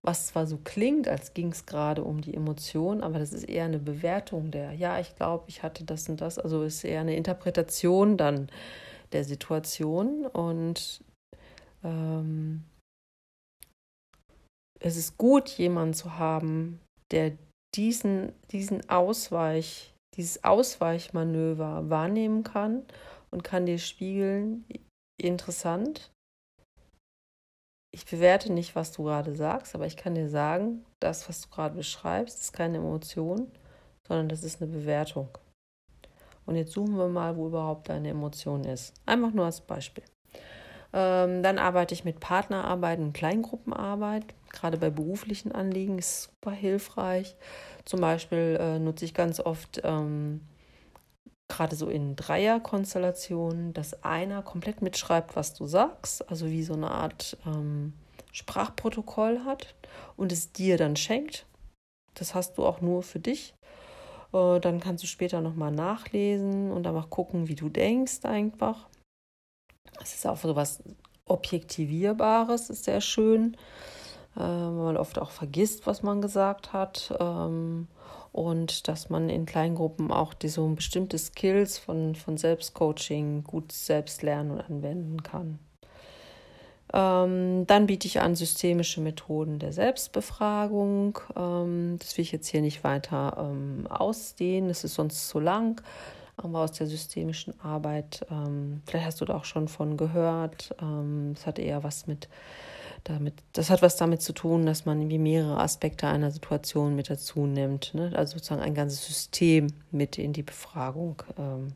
was 0.04 0.28
zwar 0.28 0.46
so 0.46 0.60
klingt, 0.64 1.08
als 1.08 1.34
ging 1.34 1.52
es 1.52 1.66
gerade 1.66 2.04
um 2.04 2.22
die 2.22 2.36
Emotion, 2.36 3.02
aber 3.02 3.18
das 3.18 3.34
ist 3.34 3.46
eher 3.50 3.66
eine 3.66 3.80
Bewertung 3.80 4.52
der, 4.52 4.74
ja, 4.74 5.00
ich 5.00 5.16
glaube, 5.16 5.46
ich 5.48 5.64
hatte 5.64 5.84
das 5.84 6.08
und 6.08 6.22
das, 6.22 6.38
also 6.38 6.62
ist 6.62 6.84
eher 6.84 7.02
eine 7.02 7.16
Interpretation 7.16 8.18
dann 8.18 8.50
der 9.14 9.24
Situation 9.24 10.28
und 10.28 11.04
ähm, 11.84 12.64
es 14.80 14.96
ist 14.96 15.18
gut, 15.18 15.50
jemanden 15.50 15.96
zu 15.96 16.20
haben, 16.20 16.80
der 17.12 17.34
diesen, 17.76 18.34
diesen 18.52 18.90
Ausweich, 18.90 19.94
dieses 20.16 20.44
Ausweichmanöver 20.44 21.90
wahrnehmen 21.90 22.44
kann 22.44 22.86
und 23.30 23.44
kann 23.44 23.66
dir 23.66 23.80
spiegeln, 23.80 24.66
interessant, 25.18 26.12
ich 27.94 28.06
bewerte 28.06 28.52
nicht, 28.54 28.76
was 28.76 28.92
du 28.94 29.04
gerade 29.04 29.36
sagst, 29.36 29.76
aber 29.76 29.86
ich 29.86 29.98
kann 29.98 30.16
dir 30.16 30.30
sagen, 30.30 30.86
das, 31.02 31.28
was 31.28 31.42
du 31.42 31.50
gerade 31.50 31.76
beschreibst, 31.76 32.40
ist 32.40 32.54
keine 32.54 32.78
Emotion, 32.78 33.52
sondern 34.08 34.30
das 34.30 34.44
ist 34.44 34.62
eine 34.62 34.72
Bewertung. 34.72 35.30
Und 36.46 36.56
jetzt 36.56 36.72
suchen 36.72 36.98
wir 36.98 37.08
mal, 37.08 37.36
wo 37.36 37.48
überhaupt 37.48 37.90
deine 37.90 38.10
Emotion 38.10 38.64
ist. 38.64 38.94
Einfach 39.06 39.32
nur 39.32 39.46
als 39.46 39.62
Beispiel. 39.62 40.04
Ähm, 40.94 41.44
dann 41.44 41.60
arbeite 41.60 41.94
ich 41.94 42.04
mit 42.04 42.20
Partnerarbeit 42.20 43.00
und 43.00 43.14
Kleingruppenarbeit. 43.14 44.26
Gerade 44.52 44.78
bei 44.78 44.90
beruflichen 44.90 45.52
Anliegen 45.52 45.98
ist 45.98 46.24
super 46.24 46.52
hilfreich. 46.52 47.36
Zum 47.86 48.02
Beispiel 48.02 48.58
äh, 48.60 48.80
nutze 48.80 49.06
ich 49.06 49.14
ganz 49.14 49.40
oft 49.40 49.82
ähm, 49.84 50.42
gerade 51.48 51.76
so 51.76 51.90
in 51.90 52.16
Dreierkonstellationen, 52.16 53.74
dass 53.74 54.04
einer 54.04 54.42
komplett 54.42 54.82
mitschreibt, 54.82 55.36
was 55.36 55.54
du 55.54 55.66
sagst, 55.66 56.30
also 56.30 56.48
wie 56.48 56.64
so 56.64 56.74
eine 56.74 56.92
Art 56.92 57.38
ähm, 57.46 57.94
Sprachprotokoll 58.32 59.44
hat 59.44 59.76
und 60.16 60.32
es 60.32 60.52
dir 60.52 60.78
dann 60.78 60.96
schenkt. 60.96 61.46
Das 62.14 62.36
hast 62.36 62.58
du 62.58 62.66
auch 62.66 62.82
nur 62.82 63.04
für 63.04 63.20
dich. 63.20 63.54
Äh, 64.34 64.60
dann 64.60 64.80
kannst 64.80 65.04
du 65.04 65.08
später 65.08 65.42
nochmal 65.42 65.72
nachlesen 65.72 66.72
und 66.72 66.88
einfach 66.88 67.10
gucken, 67.10 67.48
wie 67.48 67.56
du 67.56 67.70
denkst 67.70 68.24
einfach. 68.24 68.88
Es 70.02 70.14
ist 70.14 70.26
auch 70.26 70.38
so 70.38 70.56
was 70.56 70.82
Objektivierbares, 71.26 72.70
ist 72.70 72.86
sehr 72.86 73.02
schön, 73.02 73.58
weil 74.36 74.72
man 74.72 74.98
oft 74.98 75.20
auch 75.20 75.32
vergisst, 75.32 75.88
was 75.88 76.04
man 76.04 76.22
gesagt 76.22 76.74
hat. 76.74 77.14
Ähm, 77.20 77.88
und 78.32 78.88
dass 78.88 79.10
man 79.10 79.30
in 79.30 79.46
Kleingruppen 79.46 80.12
auch 80.12 80.34
die 80.34 80.48
so 80.48 80.66
bestimmte 80.70 81.18
Skills 81.18 81.78
von, 81.78 82.16
von 82.16 82.38
Selbstcoaching 82.38 83.44
gut 83.44 83.72
selbst 83.72 84.22
lernen 84.24 84.52
und 84.52 84.62
anwenden 84.62 85.22
kann. 85.22 85.60
Ähm, 86.94 87.66
dann 87.68 87.88
biete 87.88 88.08
ich 88.08 88.20
an 88.20 88.36
systemische 88.36 89.02
Methoden 89.02 89.60
der 89.60 89.72
Selbstbefragung. 89.72 91.20
Ähm, 91.36 91.98
das 92.00 92.18
will 92.18 92.24
ich 92.24 92.32
jetzt 92.32 92.48
hier 92.48 92.62
nicht 92.62 92.84
weiter 92.84 93.38
ähm, 93.38 93.88
ausdehnen, 93.88 94.68
das 94.68 94.84
ist 94.84 94.96
sonst 94.96 95.28
zu 95.30 95.40
lang. 95.40 95.82
Aber 96.38 96.60
aus 96.60 96.72
der 96.72 96.88
systemischen 96.88 97.60
Arbeit, 97.62 98.26
ähm, 98.32 98.82
vielleicht 98.86 99.06
hast 99.06 99.22
du 99.22 99.26
da 99.26 99.36
auch 99.36 99.46
schon 99.46 99.68
von 99.68 99.96
gehört. 99.96 100.76
Ähm, 100.82 101.34
es 101.36 101.46
hat 101.46 101.60
eher 101.60 101.84
was 101.84 102.08
mit 102.08 102.28
damit, 103.04 103.36
das 103.54 103.70
hat 103.70 103.82
was 103.82 103.98
damit 103.98 104.22
zu 104.22 104.34
tun, 104.34 104.66
dass 104.66 104.86
man 104.86 105.00
irgendwie 105.00 105.18
mehrere 105.18 105.60
Aspekte 105.60 106.08
einer 106.08 106.32
Situation 106.32 106.96
mit 106.96 107.10
dazu 107.10 107.46
nimmt. 107.46 107.94
Ne? 107.94 108.12
Also 108.16 108.34
sozusagen 108.34 108.62
ein 108.62 108.76
ganzes 108.76 109.06
System 109.06 109.68
mit 109.92 110.18
in 110.18 110.34
die 110.34 110.44
Befragung 110.44 111.22
ähm, 111.38 111.74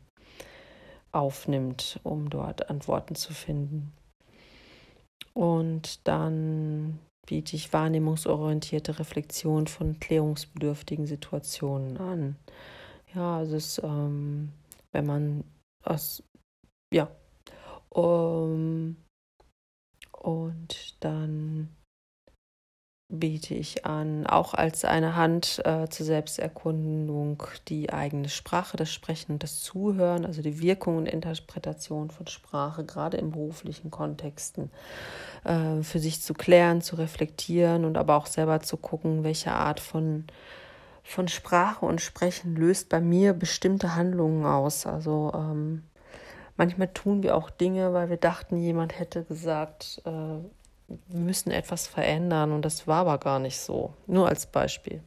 aufnimmt, 1.12 2.00
um 2.02 2.30
dort 2.30 2.70
Antworten 2.70 3.14
zu 3.14 3.32
finden. 3.32 3.92
Und 5.34 6.06
dann 6.06 6.98
biete 7.26 7.56
ich 7.56 7.72
wahrnehmungsorientierte 7.72 8.98
Reflexion 8.98 9.66
von 9.66 9.98
klärungsbedürftigen 9.98 11.06
Situationen 11.06 11.98
an. 11.98 12.36
Ja, 13.14 13.38
also 13.38 13.56
es, 13.56 13.80
ähm, 13.82 14.52
wenn 14.92 15.06
man 15.06 15.44
aus, 15.82 16.22
ja, 16.92 17.10
um, 17.90 18.96
und 20.26 20.96
dann 21.04 21.68
biete 23.08 23.54
ich 23.54 23.86
an, 23.86 24.26
auch 24.26 24.54
als 24.54 24.84
eine 24.84 25.14
Hand 25.14 25.62
äh, 25.64 25.88
zur 25.88 26.04
Selbsterkundung 26.04 27.44
die 27.68 27.92
eigene 27.92 28.28
Sprache, 28.28 28.76
das 28.76 28.92
Sprechen 28.92 29.34
und 29.34 29.44
das 29.44 29.62
Zuhören, 29.62 30.26
also 30.26 30.42
die 30.42 30.60
Wirkung 30.60 30.96
und 30.96 31.06
Interpretation 31.06 32.10
von 32.10 32.26
Sprache, 32.26 32.84
gerade 32.84 33.18
in 33.18 33.30
beruflichen 33.30 33.92
Kontexten, 33.92 34.72
äh, 35.44 35.84
für 35.84 36.00
sich 36.00 36.20
zu 36.20 36.34
klären, 36.34 36.82
zu 36.82 36.96
reflektieren 36.96 37.84
und 37.84 37.96
aber 37.96 38.16
auch 38.16 38.26
selber 38.26 38.58
zu 38.58 38.76
gucken, 38.76 39.22
welche 39.22 39.52
Art 39.52 39.78
von, 39.78 40.24
von 41.04 41.28
Sprache 41.28 41.86
und 41.86 42.00
Sprechen 42.00 42.56
löst 42.56 42.88
bei 42.88 43.00
mir 43.00 43.32
bestimmte 43.32 43.94
Handlungen 43.94 44.44
aus. 44.44 44.86
Also 44.86 45.30
ähm, 45.32 45.84
Manchmal 46.56 46.88
tun 46.88 47.22
wir 47.22 47.36
auch 47.36 47.50
Dinge, 47.50 47.92
weil 47.92 48.08
wir 48.08 48.16
dachten, 48.16 48.56
jemand 48.56 48.98
hätte 48.98 49.24
gesagt, 49.24 50.00
äh, 50.04 50.10
wir 50.10 51.20
müssen 51.20 51.50
etwas 51.50 51.86
verändern 51.86 52.52
und 52.52 52.64
das 52.64 52.86
war 52.86 53.00
aber 53.00 53.18
gar 53.18 53.38
nicht 53.38 53.58
so. 53.58 53.92
Nur 54.06 54.28
als 54.28 54.46
Beispiel. 54.46 55.02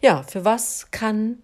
Ja, 0.00 0.22
für 0.22 0.44
was 0.44 0.90
kann 0.90 1.42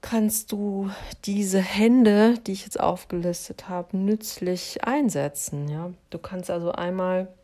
kannst 0.00 0.52
du 0.52 0.90
diese 1.24 1.58
Hände, 1.58 2.38
die 2.46 2.52
ich 2.52 2.62
jetzt 2.62 2.78
aufgelistet 2.78 3.68
habe, 3.68 3.96
nützlich 3.96 4.84
einsetzen? 4.84 5.68
Ja, 5.68 5.90
du 6.10 6.18
kannst 6.18 6.48
also 6.48 6.70
einmal 6.70 7.34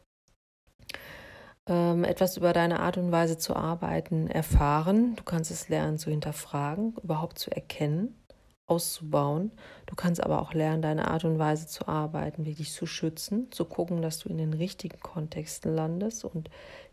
ähm, 1.67 2.05
etwas 2.05 2.37
über 2.37 2.53
deine 2.53 2.79
Art 2.79 2.99
und 2.99 3.11
Weise 3.11 3.37
zu 3.37 3.57
arbeiten 3.57 4.29
erfahren. 4.29 5.17
Du 5.17 5.25
kannst 5.25 5.51
es 5.51 5.69
lernen 5.69 5.99
zu 5.99 6.11
hinterfragen, 6.11 6.95
überhaupt 7.03 7.39
zu 7.39 7.51
erkennen 7.51 8.22
auszubauen. 8.67 9.51
Du 9.87 9.95
kannst 9.95 10.23
aber 10.23 10.41
auch 10.41 10.55
lernen, 10.55 10.83
deine 10.83 11.09
Art 11.09 11.25
und 11.25 11.39
Weise 11.39 11.67
zu 11.67 11.89
arbeiten, 11.89 12.47
wirklich 12.47 12.73
zu 12.73 12.87
schützen, 12.87 13.51
zu 13.51 13.65
gucken, 13.65 14.03
dass 14.03 14.19
du 14.19 14.29
in 14.29 14.39
den 14.39 14.55
richtigen 14.55 15.01
Kontexten 15.01 15.75
landest 15.75 16.25
und 16.25 16.51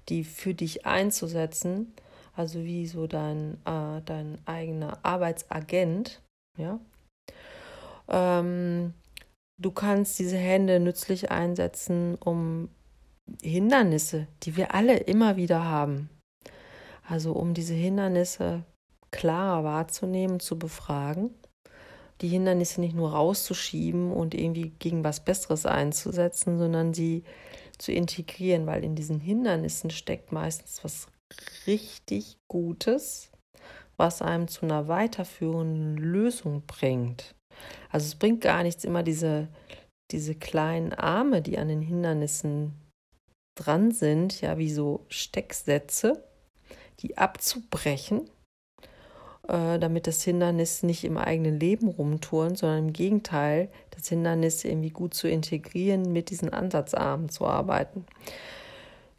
die 0.09 0.23
für 0.23 0.53
dich 0.53 0.85
einzusetzen, 0.85 1.93
also 2.35 2.63
wie 2.63 2.87
so 2.87 3.07
dein, 3.07 3.55
äh, 3.65 4.01
dein 4.03 4.39
eigener 4.45 4.99
Arbeitsagent, 5.03 6.21
ja. 6.57 6.79
Ähm, 8.07 8.93
du 9.61 9.71
kannst 9.71 10.17
diese 10.19 10.37
Hände 10.37 10.79
nützlich 10.79 11.29
einsetzen, 11.31 12.15
um 12.15 12.69
Hindernisse, 13.43 14.27
die 14.43 14.57
wir 14.57 14.73
alle 14.73 14.97
immer 14.97 15.35
wieder 15.35 15.63
haben, 15.63 16.09
also 17.07 17.33
um 17.33 17.53
diese 17.53 17.75
Hindernisse 17.75 18.63
klar 19.11 19.63
wahrzunehmen, 19.63 20.39
zu 20.39 20.57
befragen 20.57 21.35
die 22.21 22.27
Hindernisse 22.27 22.81
nicht 22.81 22.95
nur 22.95 23.11
rauszuschieben 23.11 24.11
und 24.11 24.33
irgendwie 24.33 24.71
gegen 24.79 25.03
was 25.03 25.23
Besseres 25.23 25.65
einzusetzen, 25.65 26.57
sondern 26.57 26.93
sie 26.93 27.23
zu 27.77 27.91
integrieren, 27.91 28.65
weil 28.65 28.83
in 28.83 28.95
diesen 28.95 29.19
Hindernissen 29.19 29.89
steckt 29.89 30.31
meistens 30.31 30.83
was 30.83 31.07
richtig 31.65 32.37
Gutes, 32.47 33.31
was 33.97 34.21
einem 34.21 34.47
zu 34.47 34.63
einer 34.63 34.87
weiterführenden 34.87 35.97
Lösung 35.97 36.63
bringt. 36.65 37.35
Also 37.89 38.05
es 38.05 38.15
bringt 38.15 38.41
gar 38.41 38.63
nichts, 38.63 38.83
immer 38.83 39.03
diese, 39.03 39.47
diese 40.11 40.35
kleinen 40.35 40.93
Arme, 40.93 41.41
die 41.41 41.57
an 41.57 41.67
den 41.67 41.81
Hindernissen 41.81 42.73
dran 43.57 43.91
sind, 43.91 44.41
ja, 44.41 44.57
wie 44.57 44.71
so 44.71 45.05
Stecksätze, 45.09 46.23
die 46.99 47.17
abzubrechen, 47.17 48.29
damit 49.51 50.05
das 50.05 50.21
Hindernis 50.21 50.83
nicht 50.83 51.03
im 51.03 51.17
eigenen 51.17 51.59
Leben 51.59 51.87
rumturnt, 51.87 52.59
sondern 52.59 52.89
im 52.89 52.93
Gegenteil, 52.93 53.69
das 53.89 54.07
Hindernis 54.07 54.63
irgendwie 54.63 54.91
gut 54.91 55.15
zu 55.15 55.27
integrieren, 55.27 56.13
mit 56.13 56.29
diesen 56.29 56.53
Ansatzarmen 56.53 57.29
zu 57.29 57.47
arbeiten. 57.47 58.05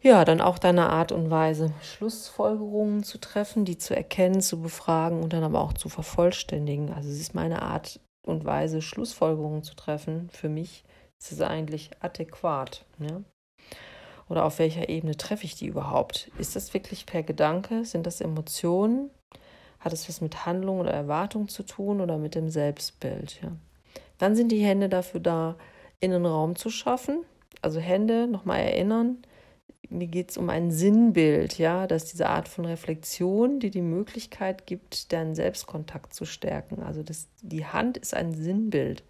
Ja, 0.03 0.25
dann 0.25 0.41
auch 0.41 0.59
deine 0.59 0.89
Art 0.89 1.11
und 1.11 1.31
Weise, 1.31 1.73
Schlussfolgerungen 1.83 3.03
zu 3.03 3.19
treffen, 3.19 3.65
die 3.65 3.77
zu 3.77 3.95
erkennen, 3.95 4.41
zu 4.41 4.63
befragen 4.63 5.21
und 5.21 5.33
dann 5.33 5.43
aber 5.43 5.61
auch 5.61 5.73
zu 5.73 5.89
vervollständigen. 5.89 6.93
Also 6.93 7.11
es 7.11 7.21
ist 7.21 7.35
meine 7.35 7.63
Art 7.63 7.99
und 8.25 8.45
Weise, 8.45 8.83
Schlussfolgerungen 8.83 9.65
zu 9.65 9.75
treffen. 9.75 10.31
Für 10.33 10.49
mich 10.49 10.85
ist 11.19 11.33
es 11.33 11.41
eigentlich 11.41 11.91
adäquat. 12.01 12.87
Ja? 12.99 13.21
Oder 14.29 14.45
auf 14.45 14.61
welcher 14.61 14.89
Ebene 14.89 15.17
treffe 15.17 15.45
ich 15.45 15.57
die 15.57 15.67
überhaupt? 15.67 16.31
Ist 16.39 16.55
das 16.55 16.73
wirklich 16.73 17.05
per 17.05 17.25
Gedanke? 17.25 17.85
Sind 17.85 18.07
das 18.07 18.21
Emotionen? 18.21 19.11
Hat 19.81 19.93
es 19.93 20.09
was 20.09 20.21
mit 20.21 20.47
Handlung 20.47 20.79
oder 20.79 20.93
Erwartung 20.93 21.49
zu 21.49 21.63
tun 21.63 22.01
oder 22.01 22.19
mit 22.19 22.35
dem 22.35 22.51
Selbstbild? 22.51 23.41
Ja. 23.43 23.53
Dann 24.19 24.37
sind 24.37 24.53
die 24.53 24.63
Hände 24.63 24.89
dafür 24.89 25.21
da, 25.21 25.57
Innenraum 26.01 26.57
zu 26.57 26.71
schaffen. 26.71 27.25
Also 27.63 27.81
Hände 27.81 28.27
nochmal 28.27 28.61
erinnern. 28.61 29.19
Mir 29.89 30.07
geht 30.07 30.31
es 30.31 30.37
um 30.37 30.51
ein 30.51 30.71
Sinnbild, 30.71 31.59
ja, 31.59 31.87
dass 31.87 32.05
diese 32.05 32.29
Art 32.29 32.49
von 32.49 32.65
Reflexion, 32.65 33.59
die 33.59 33.71
die 33.71 33.83
Möglichkeit 33.83 34.67
gibt, 34.67 35.13
deinen 35.13 35.35
Selbstkontakt 35.35 36.15
zu 36.15 36.27
stärken. 36.27 36.83
Also 36.83 37.03
das, 37.03 37.27
die 37.43 37.67
Hand 37.67 37.97
ist 37.97 38.15
ein 38.15 38.33
Sinnbild, 38.33 39.03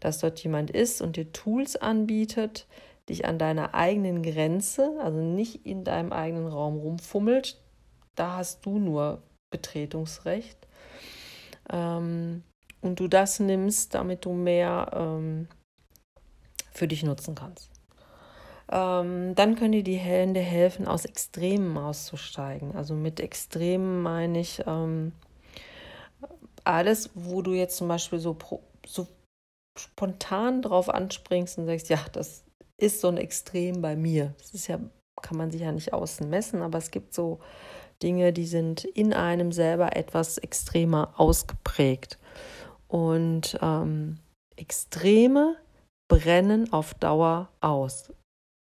dass 0.00 0.20
dort 0.20 0.42
jemand 0.42 0.70
ist 0.70 1.02
und 1.02 1.16
dir 1.16 1.32
Tools 1.32 1.76
anbietet, 1.76 2.66
dich 3.08 3.26
an 3.26 3.38
deiner 3.38 3.74
eigenen 3.74 4.22
Grenze, 4.22 4.96
also 5.02 5.18
nicht 5.18 5.66
in 5.66 5.84
deinem 5.84 6.12
eigenen 6.12 6.46
Raum 6.46 6.78
rumfummelt, 6.78 7.60
da 8.14 8.36
hast 8.36 8.64
du 8.64 8.78
nur 8.78 9.22
Betretungsrecht. 9.52 10.58
Ähm, 11.70 12.42
und 12.80 12.98
du 12.98 13.06
das 13.06 13.38
nimmst, 13.38 13.94
damit 13.94 14.24
du 14.24 14.32
mehr 14.32 14.90
ähm, 14.92 15.46
für 16.72 16.88
dich 16.88 17.04
nutzen 17.04 17.36
kannst. 17.36 17.70
Ähm, 18.70 19.34
dann 19.34 19.54
können 19.54 19.72
dir 19.72 19.84
die 19.84 19.96
Hände 19.96 20.40
helfen, 20.40 20.88
aus 20.88 21.04
Extremen 21.04 21.76
auszusteigen. 21.76 22.74
Also 22.74 22.94
mit 22.94 23.20
Extremen 23.20 24.02
meine 24.02 24.40
ich 24.40 24.62
ähm, 24.66 25.12
alles, 26.64 27.10
wo 27.14 27.42
du 27.42 27.52
jetzt 27.52 27.76
zum 27.76 27.88
Beispiel 27.88 28.18
so, 28.18 28.36
so 28.86 29.06
spontan 29.78 30.62
drauf 30.62 30.88
anspringst 30.88 31.58
und 31.58 31.66
sagst, 31.66 31.88
ja, 31.88 31.98
das 32.12 32.44
ist 32.80 33.00
so 33.00 33.08
ein 33.08 33.16
Extrem 33.16 33.82
bei 33.82 33.94
mir. 33.94 34.34
Das 34.38 34.54
ist 34.54 34.66
ja, 34.66 34.80
kann 35.20 35.36
man 35.36 35.50
sich 35.50 35.60
ja 35.60 35.72
nicht 35.72 35.92
außen 35.92 36.28
messen, 36.28 36.62
aber 36.62 36.78
es 36.78 36.90
gibt 36.90 37.14
so 37.14 37.40
Dinge, 38.02 38.32
die 38.32 38.46
sind 38.46 38.84
in 38.84 39.12
einem 39.12 39.52
selber 39.52 39.96
etwas 39.96 40.38
extremer 40.38 41.14
ausgeprägt. 41.16 42.18
Und 42.88 43.58
ähm, 43.62 44.18
Extreme 44.56 45.56
brennen 46.08 46.72
auf 46.72 46.94
Dauer 46.94 47.48
aus. 47.60 48.12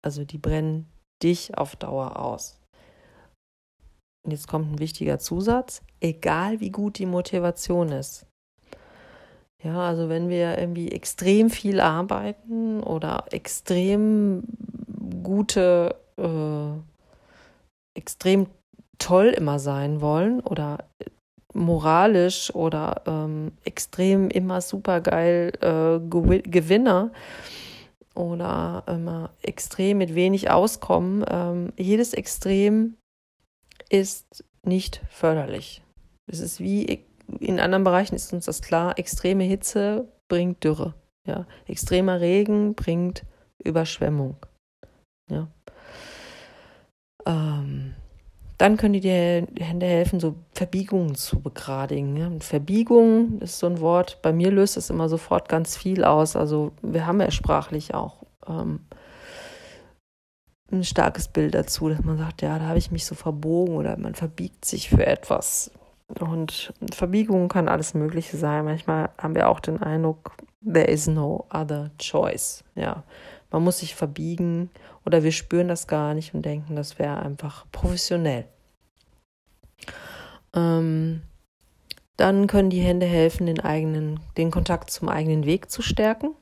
Also 0.05 0.25
die 0.25 0.37
brennen 0.37 0.87
dich 1.23 1.57
auf 1.57 1.75
Dauer 1.75 2.19
aus. 2.19 2.59
Und 4.25 4.31
jetzt 4.31 4.47
kommt 4.47 4.71
ein 4.71 4.79
wichtiger 4.79 5.19
Zusatz, 5.19 5.81
egal 6.01 6.59
wie 6.59 6.71
gut 6.71 6.99
die 6.99 7.05
Motivation 7.05 7.91
ist. 7.91 8.25
Ja, 9.63 9.87
also 9.87 10.09
wenn 10.09 10.29
wir 10.29 10.57
irgendwie 10.57 10.91
extrem 10.91 11.49
viel 11.49 11.79
arbeiten 11.79 12.83
oder 12.83 13.25
extrem 13.31 14.43
gute, 15.23 15.95
äh, 16.17 17.97
extrem 17.97 18.47
toll 19.07 19.27
immer 19.27 19.57
sein 19.57 20.01
wollen 20.01 20.41
oder 20.41 20.79
moralisch 21.53 22.53
oder 22.53 23.03
ähm, 23.07 23.53
extrem 23.63 24.29
immer 24.29 24.59
super 24.59 24.99
geil 24.99 25.53
äh, 25.61 25.99
Gewinner 26.09 27.11
oder 28.15 28.83
immer 28.85 29.29
extrem 29.41 29.99
mit 29.99 30.13
wenig 30.13 30.49
Auskommen, 30.49 31.23
ähm, 31.29 31.71
jedes 31.77 32.13
Extrem 32.13 32.97
ist 33.89 34.43
nicht 34.63 35.01
förderlich. 35.09 35.81
Es 36.29 36.41
ist 36.41 36.59
wie 36.59 37.05
in 37.39 37.61
anderen 37.61 37.85
Bereichen 37.85 38.15
ist 38.15 38.33
uns 38.33 38.43
das 38.43 38.61
klar, 38.61 38.99
extreme 38.99 39.45
Hitze 39.45 40.05
bringt 40.27 40.65
Dürre. 40.65 40.95
Ja. 41.25 41.45
Extremer 41.65 42.19
Regen 42.19 42.75
bringt 42.75 43.23
Überschwemmung. 43.63 44.35
Ja. 45.29 45.47
Ähm, 47.25 47.93
dann 48.57 48.77
können 48.77 48.93
die 48.93 49.01
dir 49.01 49.47
Hände 49.59 49.85
helfen, 49.85 50.19
so 50.19 50.35
Verbiegungen 50.51 51.15
zu 51.15 51.39
begradigen. 51.39 52.17
Ja. 52.17 52.31
Verbiegung 52.39 53.39
ist 53.39 53.59
so 53.59 53.67
ein 53.67 53.79
Wort, 53.79 54.19
bei 54.21 54.33
mir 54.33 54.51
löst 54.51 54.77
es 54.77 54.89
immer 54.89 55.09
sofort 55.09 55.47
ganz 55.47 55.77
viel 55.77 56.03
aus. 56.03 56.35
Also 56.35 56.71
wir 56.81 57.05
haben 57.05 57.21
ja 57.21 57.29
sprachlich 57.29 57.93
auch 57.93 58.23
ähm, 58.47 58.79
ein 60.71 60.83
starkes 60.83 61.27
Bild 61.27 61.53
dazu, 61.53 61.89
dass 61.89 62.03
man 62.03 62.17
sagt, 62.17 62.41
ja, 62.41 62.57
da 62.57 62.65
habe 62.65 62.79
ich 62.79 62.91
mich 62.91 63.05
so 63.05 63.13
verbogen 63.13 63.75
oder 63.75 63.95
man 63.97 64.15
verbiegt 64.15 64.65
sich 64.65 64.89
für 64.89 65.05
etwas. 65.05 65.71
Und 66.19 66.73
Verbiegung 66.93 67.49
kann 67.49 67.67
alles 67.67 67.93
Mögliche 67.93 68.37
sein. 68.37 68.65
Manchmal 68.65 69.09
haben 69.17 69.35
wir 69.35 69.49
auch 69.49 69.59
den 69.59 69.83
Eindruck, 69.83 70.35
there 70.63 70.87
is 70.87 71.07
no 71.07 71.45
other 71.53 71.91
choice. 71.99 72.63
Ja, 72.75 73.03
man 73.51 73.63
muss 73.63 73.79
sich 73.79 73.95
verbiegen 73.95 74.69
oder 75.07 75.23
wir 75.23 75.31
spüren 75.31 75.69
das 75.69 75.87
gar 75.87 76.13
nicht 76.13 76.33
und 76.33 76.41
denken, 76.41 76.75
das 76.75 76.99
wäre 76.99 77.19
einfach 77.19 77.65
professionell. 77.71 78.43
Ähm, 80.53 81.21
dann 82.17 82.47
können 82.47 82.69
die 82.69 82.81
Hände 82.81 83.05
helfen, 83.05 83.45
den 83.45 83.61
eigenen, 83.61 84.19
den 84.35 84.51
Kontakt 84.51 84.91
zum 84.91 85.07
eigenen 85.07 85.45
Weg 85.45 85.71
zu 85.71 85.81
stärken. 85.81 86.35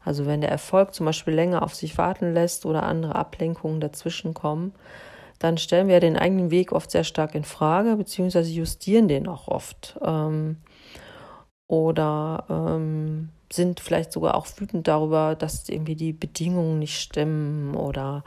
Also 0.00 0.26
wenn 0.26 0.40
der 0.40 0.50
Erfolg 0.50 0.92
zum 0.92 1.06
Beispiel 1.06 1.34
länger 1.34 1.62
auf 1.62 1.76
sich 1.76 1.96
warten 1.96 2.34
lässt 2.34 2.66
oder 2.66 2.82
andere 2.82 3.14
Ablenkungen 3.14 3.80
dazwischen 3.80 4.34
kommen, 4.34 4.72
dann 5.38 5.56
stellen 5.56 5.86
wir 5.86 6.00
den 6.00 6.18
eigenen 6.18 6.50
Weg 6.50 6.72
oft 6.72 6.90
sehr 6.90 7.04
stark 7.04 7.36
in 7.36 7.44
Frage, 7.44 7.94
beziehungsweise 7.94 8.50
justieren 8.50 9.06
den 9.06 9.28
auch 9.28 9.46
oft. 9.46 10.00
Ähm, 10.04 10.56
oder 11.68 12.44
ähm, 12.50 13.28
sind 13.54 13.80
vielleicht 13.80 14.12
sogar 14.12 14.34
auch 14.34 14.46
wütend 14.56 14.88
darüber, 14.88 15.34
dass 15.34 15.68
irgendwie 15.68 15.96
die 15.96 16.12
Bedingungen 16.12 16.78
nicht 16.78 17.00
stimmen 17.00 17.74
oder 17.74 18.24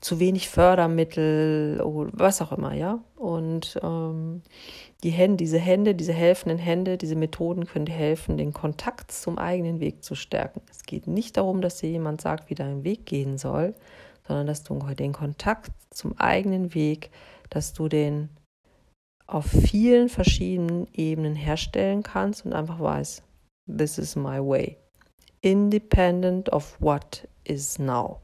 zu 0.00 0.20
wenig 0.20 0.48
Fördermittel 0.48 1.80
oder 1.82 2.10
was 2.12 2.42
auch 2.42 2.52
immer, 2.52 2.74
ja. 2.74 2.98
Und 3.16 3.78
ähm, 3.82 4.42
die 5.02 5.10
Hände, 5.10 5.36
diese 5.36 5.58
Hände, 5.58 5.94
diese 5.94 6.12
helfenden 6.12 6.58
Hände, 6.58 6.98
diese 6.98 7.16
Methoden 7.16 7.66
können 7.66 7.86
dir 7.86 7.92
helfen, 7.92 8.36
den 8.36 8.52
Kontakt 8.52 9.12
zum 9.12 9.38
eigenen 9.38 9.80
Weg 9.80 10.04
zu 10.04 10.14
stärken. 10.14 10.60
Es 10.70 10.82
geht 10.82 11.06
nicht 11.06 11.36
darum, 11.36 11.60
dass 11.60 11.78
dir 11.78 11.90
jemand 11.90 12.20
sagt, 12.20 12.50
wie 12.50 12.54
dein 12.54 12.84
Weg 12.84 13.06
gehen 13.06 13.38
soll, 13.38 13.74
sondern 14.26 14.46
dass 14.46 14.62
du 14.62 14.78
den 14.78 15.12
Kontakt 15.12 15.72
zum 15.90 16.18
eigenen 16.18 16.74
Weg, 16.74 17.10
dass 17.48 17.72
du 17.72 17.88
den 17.88 18.28
auf 19.26 19.46
vielen 19.46 20.08
verschiedenen 20.08 20.86
Ebenen 20.92 21.34
herstellen 21.34 22.02
kannst 22.02 22.44
und 22.44 22.52
einfach 22.52 22.78
weißt, 22.78 23.22
this 23.66 23.98
is 23.98 24.16
my 24.16 24.40
way. 24.40 24.78
Independent 25.42 26.48
of 26.52 26.76
what 26.80 27.26
is 27.44 27.78
now. 27.78 28.20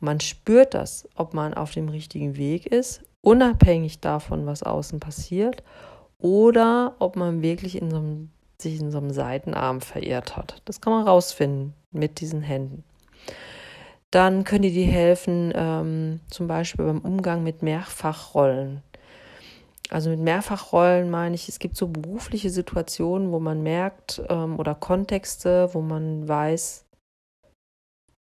Man 0.00 0.20
spürt 0.20 0.74
das, 0.74 1.08
ob 1.14 1.32
man 1.34 1.54
auf 1.54 1.72
dem 1.72 1.88
richtigen 1.88 2.36
Weg 2.36 2.66
ist, 2.66 3.02
unabhängig 3.22 4.00
davon, 4.00 4.46
was 4.46 4.62
außen 4.62 5.00
passiert, 5.00 5.62
oder 6.18 6.94
ob 6.98 7.16
man 7.16 7.42
wirklich 7.42 7.80
in 7.80 7.90
so 7.90 7.96
einem, 7.96 8.30
sich 8.58 8.80
in 8.80 8.90
so 8.90 8.98
einem 8.98 9.10
Seitenarm 9.10 9.80
verirrt 9.80 10.36
hat. 10.36 10.60
Das 10.64 10.80
kann 10.80 10.92
man 10.92 11.06
rausfinden 11.06 11.74
mit 11.92 12.20
diesen 12.20 12.42
Händen. 12.42 12.84
Dann 14.10 14.44
können 14.44 14.62
die 14.62 14.72
dir 14.72 14.86
helfen, 14.86 15.52
ähm, 15.54 16.20
zum 16.30 16.46
Beispiel 16.46 16.84
beim 16.84 17.00
Umgang 17.00 17.42
mit 17.42 17.62
Mehrfachrollen. 17.62 18.82
Also 19.90 20.10
mit 20.10 20.20
Mehrfachrollen 20.20 21.10
meine 21.10 21.34
ich, 21.34 21.48
es 21.48 21.58
gibt 21.58 21.76
so 21.76 21.88
berufliche 21.88 22.50
Situationen, 22.50 23.30
wo 23.30 23.38
man 23.38 23.62
merkt 23.62 24.20
ähm, 24.28 24.58
oder 24.58 24.74
Kontexte, 24.74 25.70
wo 25.72 25.80
man 25.80 26.26
weiß, 26.26 26.86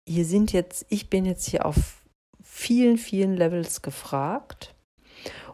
hier 0.09 0.25
sind 0.25 0.53
jetzt, 0.53 0.87
ich 0.88 1.09
bin 1.09 1.25
jetzt 1.25 1.46
hier 1.46 1.64
auf 1.64 2.03
vielen, 2.42 2.98
vielen 2.98 3.37
Levels 3.37 3.83
gefragt. 3.83 4.75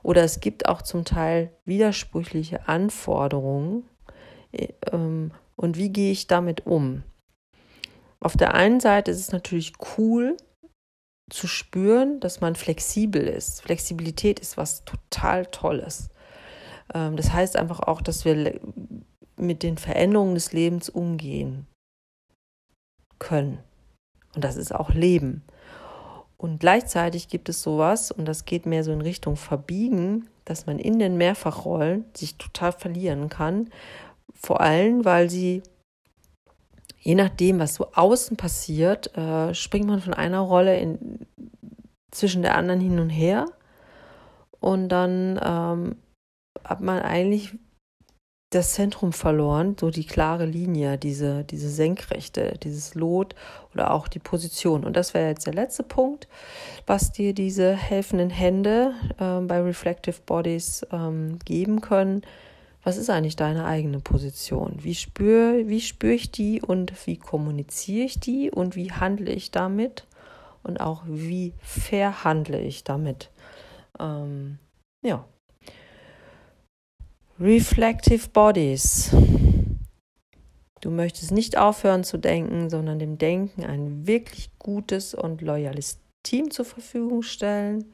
Oder 0.03 0.25
es 0.25 0.41
gibt 0.41 0.69
auch 0.69 0.81
zum 0.81 1.05
Teil 1.05 1.53
widersprüchliche 1.67 2.67
Anforderungen. 2.69 3.85
Äh, 4.53 4.69
ähm, 4.91 5.33
Und 5.57 5.77
wie 5.77 5.91
gehe 5.91 6.13
ich 6.13 6.27
damit 6.27 6.67
um? 6.67 7.03
Auf 8.21 8.37
der 8.37 8.55
einen 8.55 8.81
Seite 8.81 9.11
ist 9.11 9.21
es 9.21 9.33
natürlich 9.33 9.75
cool 9.99 10.37
zu 11.31 11.47
spüren, 11.47 12.21
dass 12.21 12.41
man 12.41 12.55
flexibel 12.55 13.23
ist. 13.23 13.63
Flexibilität 13.63 14.41
ist 14.41 14.57
was 14.57 14.85
total 14.85 15.47
Tolles. 15.47 16.11
Ähm, 16.95 17.17
das 17.17 17.33
heißt 17.33 17.57
einfach 17.57 17.81
auch, 17.81 18.01
dass 18.01 18.25
wir 18.25 18.61
mit 19.37 19.63
den 19.63 19.79
Veränderungen 19.79 20.35
des 20.35 20.53
Lebens 20.53 20.89
umgehen 20.89 21.67
können. 23.19 23.59
Und 24.35 24.45
das 24.45 24.57
ist 24.57 24.75
auch 24.75 24.91
Leben. 24.91 25.43
Und 26.37 26.61
gleichzeitig 26.61 27.29
gibt 27.29 27.49
es 27.49 27.63
sowas, 27.63 28.13
und 28.13 28.25
das 28.25 28.45
geht 28.45 28.65
mehr 28.65 28.85
so 28.85 28.93
in 28.93 29.01
Richtung 29.01 29.37
Verbiegen, 29.37 30.29
dass 30.45 30.67
man 30.67 30.79
in 30.79 30.99
den 30.99 31.17
Mehrfachrollen 31.17 32.05
sich 32.17 32.37
total 32.37 32.73
verlieren 32.73 33.29
kann. 33.29 33.71
Vor 34.35 34.61
allem, 34.61 35.05
weil 35.05 35.29
sie, 35.29 35.63
je 37.01 37.15
nachdem, 37.15 37.59
was 37.59 37.75
so 37.75 37.89
außen 37.93 38.37
passiert, 38.37 39.17
äh, 39.17 39.55
springt 39.55 39.87
man 39.87 40.01
von 40.01 40.15
einer 40.15 40.41
Rolle 40.41 40.79
in, 40.79 41.27
zwischen 42.11 42.43
der 42.43 42.57
anderen 42.57 42.81
hin 42.81 42.99
und 42.99 43.11
her. 43.11 43.47
Und 44.61 44.89
dann 44.89 45.41
ähm, 45.43 45.97
hat 46.65 46.81
man 46.81 47.01
eigentlich 47.01 47.55
das 48.51 48.73
Zentrum 48.73 49.13
verloren, 49.13 49.77
so 49.79 49.91
die 49.91 50.07
klare 50.07 50.47
Linie, 50.47 50.97
diese, 50.97 51.45
diese 51.45 51.69
Senkrechte, 51.69 52.55
dieses 52.63 52.95
Lot 52.95 53.35
oder 53.75 53.93
auch 53.93 54.09
die 54.09 54.21
Position. 54.21 54.85
Und 54.85 54.97
das 54.97 55.13
wäre 55.13 55.29
jetzt 55.29 55.47
der 55.47 55.53
letzte 55.53 55.83
Punkt, 55.83 56.29
was 56.87 57.13
dir 57.13 57.35
diese 57.35 57.75
helfenden 57.75 58.31
Hände 58.31 58.95
äh, 59.19 59.41
bei 59.41 59.61
Reflective 59.61 60.17
Bodies 60.25 60.87
ähm, 60.91 61.39
geben 61.45 61.83
können. 61.83 62.23
Was 62.89 62.97
ist 62.97 63.11
eigentlich 63.11 63.37
deine 63.37 63.67
eigene 63.67 64.01
Position? 64.01 64.79
Wie 64.81 64.95
spüre 64.95 65.69
wie 65.69 65.83
spür 65.83 66.13
ich 66.13 66.31
die 66.31 66.63
und 66.63 67.07
wie 67.07 67.19
kommuniziere 67.19 68.07
ich 68.07 68.19
die 68.19 68.51
und 68.51 68.77
wie 68.77 68.93
handle 68.93 69.31
ich 69.31 69.51
damit? 69.51 70.07
Und 70.63 70.81
auch 70.81 71.03
wie 71.07 71.53
verhandle 71.59 72.59
ich 72.63 72.85
damit? 72.85 73.31
Ähm, 74.01 74.59
ja, 75.05 75.27
Reflective 77.39 78.27
Bodies. 78.31 79.15
Du 80.81 80.91
möchtest 80.91 81.31
nicht 81.31 81.59
aufhören 81.59 82.05
zu 82.05 82.17
denken, 82.17 82.71
sondern 82.71 82.99
dem 82.99 83.19
Denken 83.19 83.67
ein 83.67 84.07
wirklich 84.07 84.51
gutes 84.59 85.13
und 85.13 85.43
loyales 85.43 86.01
Team 86.23 86.51
zur 86.51 86.65
Verfügung 86.65 87.23
stellen. 87.23 87.85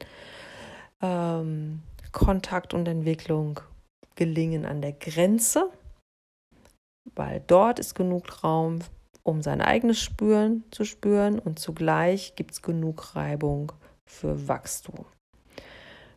Ähm, 1.01 1.81
Kontakt 2.13 2.73
und 2.73 2.87
Entwicklung 2.87 3.59
gelingen 4.15 4.65
an 4.65 4.81
der 4.81 4.93
Grenze, 4.93 5.69
weil 7.15 7.43
dort 7.45 7.79
ist 7.79 7.95
genug 7.95 8.43
Raum, 8.43 8.79
um 9.23 9.41
sein 9.41 9.61
eigenes 9.61 9.99
Spüren 9.99 10.63
zu 10.71 10.85
spüren 10.85 11.39
und 11.39 11.59
zugleich 11.59 12.35
gibt 12.35 12.51
es 12.51 12.61
genug 12.61 13.15
Reibung 13.15 13.71
für 14.05 14.47
Wachstum. 14.47 15.05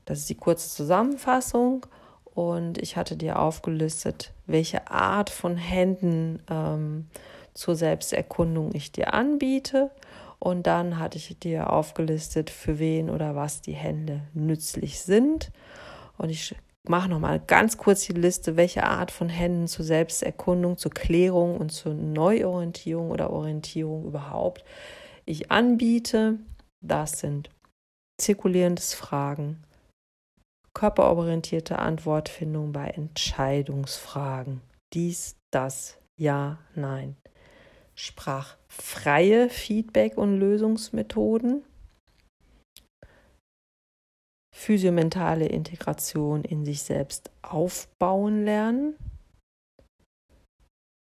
Das 0.08 0.20
ist 0.20 0.30
die 0.30 0.36
kurze 0.36 0.70
Zusammenfassung. 0.70 1.84
Und 2.24 2.78
ich 2.78 2.96
hatte 2.96 3.16
dir 3.16 3.38
aufgelistet, 3.38 4.32
welche 4.46 4.90
Art 4.90 5.28
von 5.28 5.56
Händen 5.56 6.40
ähm, 6.48 7.08
zur 7.52 7.74
Selbsterkundung 7.74 8.74
ich 8.74 8.90
dir 8.90 9.12
anbiete. 9.12 9.90
Und 10.38 10.66
dann 10.66 10.98
hatte 10.98 11.18
ich 11.18 11.38
dir 11.38 11.70
aufgelistet, 11.70 12.48
für 12.48 12.78
wen 12.78 13.10
oder 13.10 13.34
was 13.34 13.60
die 13.60 13.74
Hände 13.74 14.22
nützlich 14.32 15.00
sind. 15.00 15.50
Und 16.16 16.30
ich 16.30 16.54
mache 16.86 17.08
nochmal 17.08 17.40
ganz 17.40 17.76
kurz 17.76 18.06
die 18.06 18.12
Liste, 18.12 18.56
welche 18.56 18.84
Art 18.84 19.10
von 19.10 19.28
Händen 19.28 19.68
zur 19.68 19.84
Selbsterkundung, 19.84 20.76
zur 20.76 20.92
Klärung 20.92 21.58
und 21.58 21.70
zur 21.70 21.94
Neuorientierung 21.94 23.10
oder 23.10 23.30
Orientierung 23.30 24.04
überhaupt 24.04 24.64
ich 25.28 25.50
anbiete. 25.50 26.38
Das 26.80 27.20
sind 27.20 27.50
zirkulierendes 28.18 28.94
Fragen, 28.94 29.62
körperorientierte 30.74 31.78
Antwortfindung 31.78 32.72
bei 32.72 32.88
Entscheidungsfragen. 32.88 34.62
Dies, 34.94 35.36
das, 35.50 35.98
ja, 36.16 36.58
nein. 36.74 37.16
Sprachfreie 37.94 39.50
Feedback- 39.50 40.16
und 40.16 40.38
Lösungsmethoden. 40.38 41.62
Physiomentale 44.68 45.46
Integration 45.46 46.44
in 46.44 46.66
sich 46.66 46.82
selbst 46.82 47.30
aufbauen 47.40 48.44
lernen. 48.44 48.96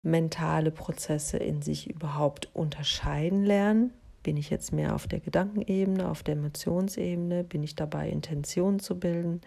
Mentale 0.04 0.72
Prozesse 0.72 1.36
in 1.36 1.62
sich 1.62 1.88
überhaupt 1.88 2.50
unterscheiden 2.56 3.44
lernen. 3.44 3.92
Bin 4.24 4.36
ich 4.36 4.50
jetzt 4.50 4.72
mehr 4.72 4.96
auf 4.96 5.06
der 5.06 5.20
Gedankenebene, 5.20 6.10
auf 6.10 6.24
der 6.24 6.34
Emotionsebene? 6.34 7.44
Bin 7.44 7.62
ich 7.62 7.76
dabei, 7.76 8.10
Intentionen 8.10 8.80
zu 8.80 8.98
bilden? 8.98 9.42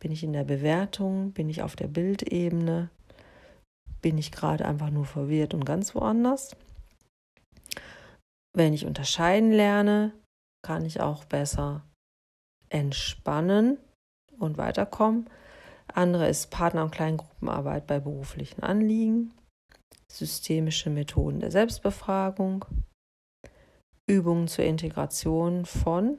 Bin 0.00 0.10
ich 0.10 0.24
in 0.24 0.32
der 0.32 0.42
Bewertung? 0.42 1.30
Bin 1.30 1.48
ich 1.48 1.62
auf 1.62 1.76
der 1.76 1.86
Bildebene? 1.86 2.90
Bin 4.02 4.18
ich 4.18 4.32
gerade 4.32 4.64
einfach 4.64 4.90
nur 4.90 5.04
verwirrt 5.04 5.54
und 5.54 5.64
ganz 5.64 5.94
woanders? 5.94 6.56
Wenn 8.52 8.72
ich 8.72 8.84
unterscheiden 8.84 9.52
lerne, 9.52 10.12
kann 10.66 10.84
ich 10.84 11.00
auch 11.00 11.24
besser 11.24 11.84
entspannen 12.74 13.78
und 14.40 14.58
weiterkommen. 14.58 15.30
Andere 15.86 16.28
ist 16.28 16.50
Partner- 16.50 16.82
und 16.82 16.90
Kleingruppenarbeit 16.90 17.86
bei 17.86 18.00
beruflichen 18.00 18.62
Anliegen, 18.64 19.32
systemische 20.10 20.90
Methoden 20.90 21.38
der 21.38 21.52
Selbstbefragung, 21.52 22.64
Übungen 24.08 24.48
zur 24.48 24.64
Integration 24.64 25.64
von 25.64 26.18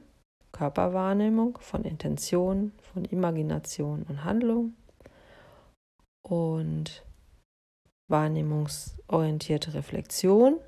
Körperwahrnehmung, 0.52 1.58
von 1.58 1.84
Intention, 1.84 2.72
von 2.80 3.04
Imagination 3.04 4.04
und 4.08 4.24
Handlung 4.24 4.74
und 6.26 7.04
wahrnehmungsorientierte 8.10 9.74
Reflexion 9.74 10.58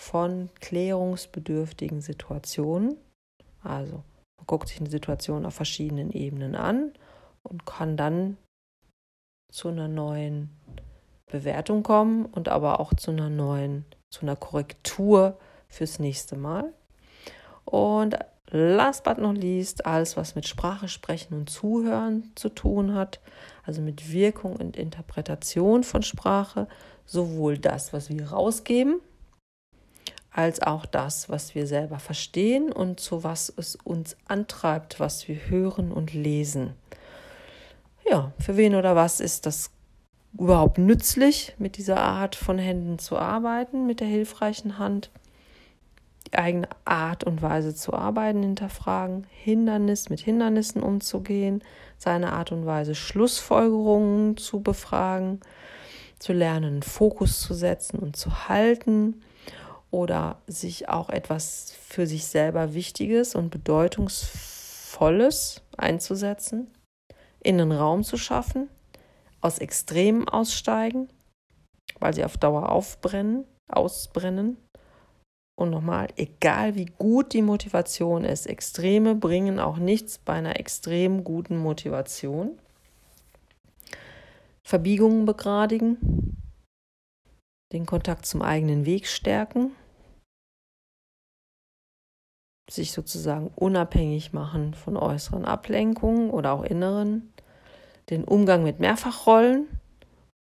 von 0.00 0.48
klärungsbedürftigen 0.60 2.00
Situationen. 2.00 2.96
Also 3.62 4.02
man 4.44 4.58
guckt 4.58 4.68
sich 4.68 4.78
eine 4.78 4.90
Situation 4.90 5.46
auf 5.46 5.54
verschiedenen 5.54 6.10
Ebenen 6.10 6.54
an 6.54 6.92
und 7.42 7.64
kann 7.64 7.96
dann 7.96 8.36
zu 9.50 9.68
einer 9.68 9.88
neuen 9.88 10.50
Bewertung 11.26 11.82
kommen 11.82 12.26
und 12.26 12.50
aber 12.50 12.78
auch 12.78 12.92
zu 12.92 13.10
einer 13.10 13.30
neuen, 13.30 13.86
zu 14.10 14.20
einer 14.20 14.36
Korrektur 14.36 15.38
fürs 15.66 15.98
nächste 15.98 16.36
Mal. 16.36 16.74
Und 17.64 18.18
last 18.50 19.04
but 19.04 19.16
not 19.16 19.38
least, 19.38 19.86
alles, 19.86 20.14
was 20.18 20.34
mit 20.34 20.46
Sprache 20.46 20.88
sprechen 20.88 21.32
und 21.32 21.48
zuhören 21.48 22.30
zu 22.34 22.50
tun 22.50 22.94
hat, 22.94 23.20
also 23.62 23.80
mit 23.80 24.12
Wirkung 24.12 24.56
und 24.56 24.76
Interpretation 24.76 25.84
von 25.84 26.02
Sprache, 26.02 26.68
sowohl 27.06 27.56
das, 27.56 27.94
was 27.94 28.10
wir 28.10 28.30
rausgeben, 28.30 29.00
als 30.34 30.60
auch 30.60 30.84
das, 30.84 31.28
was 31.28 31.54
wir 31.54 31.66
selber 31.66 32.00
verstehen 32.00 32.72
und 32.72 32.98
zu 32.98 33.22
was 33.22 33.52
es 33.56 33.76
uns 33.76 34.16
antreibt, 34.26 34.98
was 34.98 35.28
wir 35.28 35.36
hören 35.48 35.92
und 35.92 36.12
lesen. 36.12 36.74
Ja, 38.10 38.32
für 38.40 38.56
wen 38.56 38.74
oder 38.74 38.96
was 38.96 39.20
ist 39.20 39.46
das 39.46 39.70
überhaupt 40.36 40.78
nützlich, 40.78 41.54
mit 41.58 41.76
dieser 41.76 42.00
Art 42.00 42.34
von 42.34 42.58
Händen 42.58 42.98
zu 42.98 43.16
arbeiten, 43.16 43.86
mit 43.86 44.00
der 44.00 44.08
hilfreichen 44.08 44.78
Hand? 44.78 45.10
die 46.26 46.38
eigene 46.38 46.68
Art 46.84 47.22
und 47.24 47.42
Weise 47.42 47.74
zu 47.74 47.92
arbeiten 47.92 48.42
hinterfragen, 48.42 49.26
Hindernis 49.30 50.08
mit 50.08 50.20
Hindernissen 50.20 50.82
umzugehen, 50.82 51.62
seine 51.98 52.32
Art 52.32 52.50
und 52.50 52.66
Weise 52.66 52.94
Schlussfolgerungen 52.94 54.36
zu 54.36 54.60
befragen, 54.60 55.40
zu 56.18 56.32
lernen, 56.32 56.82
Fokus 56.82 57.40
zu 57.40 57.54
setzen 57.54 57.98
und 57.98 58.16
zu 58.16 58.48
halten 58.48 59.22
oder 59.94 60.42
sich 60.48 60.88
auch 60.88 61.08
etwas 61.08 61.70
für 61.70 62.08
sich 62.08 62.26
selber 62.26 62.74
Wichtiges 62.74 63.36
und 63.36 63.50
Bedeutungsvolles 63.50 65.62
einzusetzen, 65.76 66.68
in 67.38 67.58
den 67.58 67.70
Raum 67.70 68.02
zu 68.02 68.16
schaffen, 68.16 68.68
aus 69.40 69.60
Extremen 69.60 70.28
aussteigen, 70.28 71.08
weil 72.00 72.12
sie 72.12 72.24
auf 72.24 72.36
Dauer 72.36 72.70
aufbrennen, 72.70 73.44
ausbrennen 73.68 74.56
und 75.56 75.70
nochmal, 75.70 76.08
egal 76.16 76.74
wie 76.74 76.86
gut 76.86 77.32
die 77.32 77.42
Motivation 77.42 78.24
ist, 78.24 78.46
Extreme 78.46 79.14
bringen 79.14 79.60
auch 79.60 79.76
nichts 79.76 80.18
bei 80.18 80.32
einer 80.32 80.58
extrem 80.58 81.22
guten 81.22 81.56
Motivation. 81.56 82.58
Verbiegungen 84.66 85.24
begradigen, 85.24 86.36
den 87.72 87.86
Kontakt 87.86 88.26
zum 88.26 88.42
eigenen 88.42 88.86
Weg 88.86 89.06
stärken, 89.06 89.70
sich 92.74 92.92
sozusagen 92.92 93.48
unabhängig 93.54 94.32
machen 94.32 94.74
von 94.74 94.96
äußeren 94.96 95.44
Ablenkungen 95.44 96.30
oder 96.30 96.52
auch 96.52 96.62
inneren, 96.62 97.32
den 98.10 98.24
Umgang 98.24 98.62
mit 98.62 98.80
Mehrfachrollen 98.80 99.66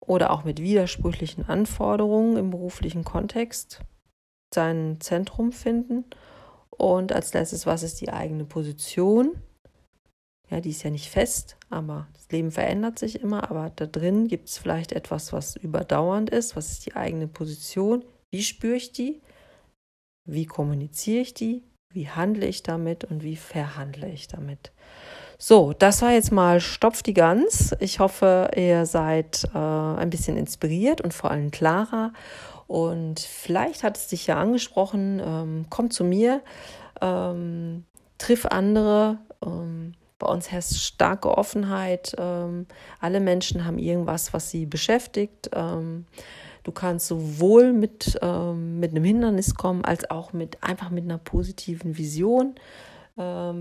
oder 0.06 0.32
auch 0.32 0.44
mit 0.44 0.62
widersprüchlichen 0.62 1.48
Anforderungen 1.48 2.38
im 2.38 2.50
beruflichen 2.50 3.04
Kontext 3.04 3.82
sein 4.54 4.98
Zentrum 5.00 5.52
finden. 5.52 6.06
Und 6.70 7.12
als 7.12 7.34
letztes, 7.34 7.66
was 7.66 7.84
ist 7.84 8.02
die 8.02 8.10
eigene 8.10 8.46
Position? 8.46 9.42
Ja, 10.50 10.62
die 10.62 10.70
ist 10.70 10.84
ja 10.84 10.90
nicht 10.90 11.10
fest, 11.10 11.58
aber 11.70 12.08
das 12.14 12.30
Leben 12.32 12.52
verändert 12.52 13.00
sich 13.00 13.20
immer. 13.20 13.50
Aber 13.52 13.70
da 13.76 13.86
drin 13.86 14.28
gibt 14.28 14.48
es 14.48 14.58
vielleicht 14.58 14.94
etwas, 14.94 15.34
was 15.34 15.58
überdauernd 15.58 16.30
ist. 16.30 16.56
Was 16.56 16.72
ist 16.72 16.86
die 16.86 16.96
eigene 16.96 17.28
Position? 17.28 18.06
Wie 18.32 18.44
spüre 18.44 18.76
ich 18.76 18.94
die? 18.94 19.22
Wie 20.26 20.46
kommuniziere 20.46 21.22
ich 21.22 21.34
die? 21.34 21.64
Wie 21.94 22.10
handle 22.10 22.46
ich 22.46 22.64
damit 22.64 23.06
und 23.06 23.24
wie 23.24 23.36
verhandle 23.36 24.10
ich 24.10 24.28
damit? 24.28 24.72
So, 25.38 25.74
das 25.74 26.02
war 26.02 26.12
jetzt 26.12 26.32
mal 26.32 26.60
Stopf 26.60 27.04
die 27.04 27.14
Gans. 27.14 27.76
Ich 27.80 28.00
hoffe, 28.00 28.52
ihr 28.56 28.86
seid 28.86 29.46
äh, 29.54 29.58
ein 29.58 30.10
bisschen 30.10 30.36
inspiriert 30.36 31.00
und 31.02 31.14
vor 31.14 31.32
allem 31.32 31.52
klarer. 31.52 32.12
Und 32.66 33.20
vielleicht 33.20 33.84
hat 33.84 33.98
es 33.98 34.08
dich 34.08 34.28
ja 34.28 34.38
angesprochen, 34.38 35.22
ähm, 35.24 35.66
komm 35.70 35.90
zu 35.90 36.04
mir, 36.04 36.42
ähm, 37.02 37.86
triff 38.18 38.46
andere. 38.46 39.20
Ähm, 39.46 39.94
bei 40.20 40.28
uns 40.28 40.52
herrscht 40.52 40.74
starke 40.74 41.38
Offenheit. 41.38 42.16
Ähm, 42.18 42.66
alle 43.00 43.20
Menschen 43.20 43.64
haben 43.66 43.78
irgendwas, 43.78 44.34
was 44.34 44.50
sie 44.50 44.66
beschäftigt. 44.66 45.50
Ähm, 46.68 46.74
du 46.74 46.74
kannst 46.74 47.08
sowohl 47.08 47.74
mit, 47.74 48.20
ähm, 48.22 48.80
mit 48.80 48.92
einem 48.92 49.04
Hindernis 49.04 49.56
kommen, 49.56 49.86
als 49.86 50.10
auch 50.10 50.34
mit 50.34 50.64
einfach 50.64 50.90
mit 50.90 51.06
einer 51.06 51.18
positiven 51.18 51.98
Vision. 51.98 52.56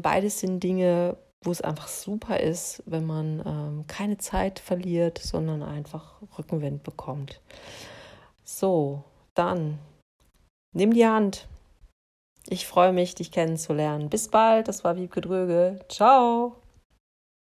beides 0.02 0.40
sind 0.40 0.62
Dinge, 0.62 1.16
wo 1.42 1.50
es 1.50 1.62
einfach 1.62 1.88
super 1.88 2.40
ist, 2.40 2.82
wenn 2.84 3.06
man 3.06 3.86
keine 3.86 4.18
Zeit 4.18 4.58
verliert, 4.58 5.18
sondern 5.18 5.62
einfach 5.62 6.20
Rückenwind 6.38 6.82
bekommt. 6.82 7.40
So, 8.44 9.02
dann 9.32 9.78
nimm 10.74 10.92
die 10.92 11.06
Hand. 11.06 11.48
Ich 12.48 12.66
freue 12.66 12.92
mich, 12.92 13.14
dich 13.14 13.32
kennenzulernen. 13.32 14.10
Bis 14.10 14.28
bald, 14.28 14.68
das 14.68 14.84
war 14.84 14.96
Wiebke 14.96 15.22
Dröge. 15.22 15.80
Ciao. 15.88 16.56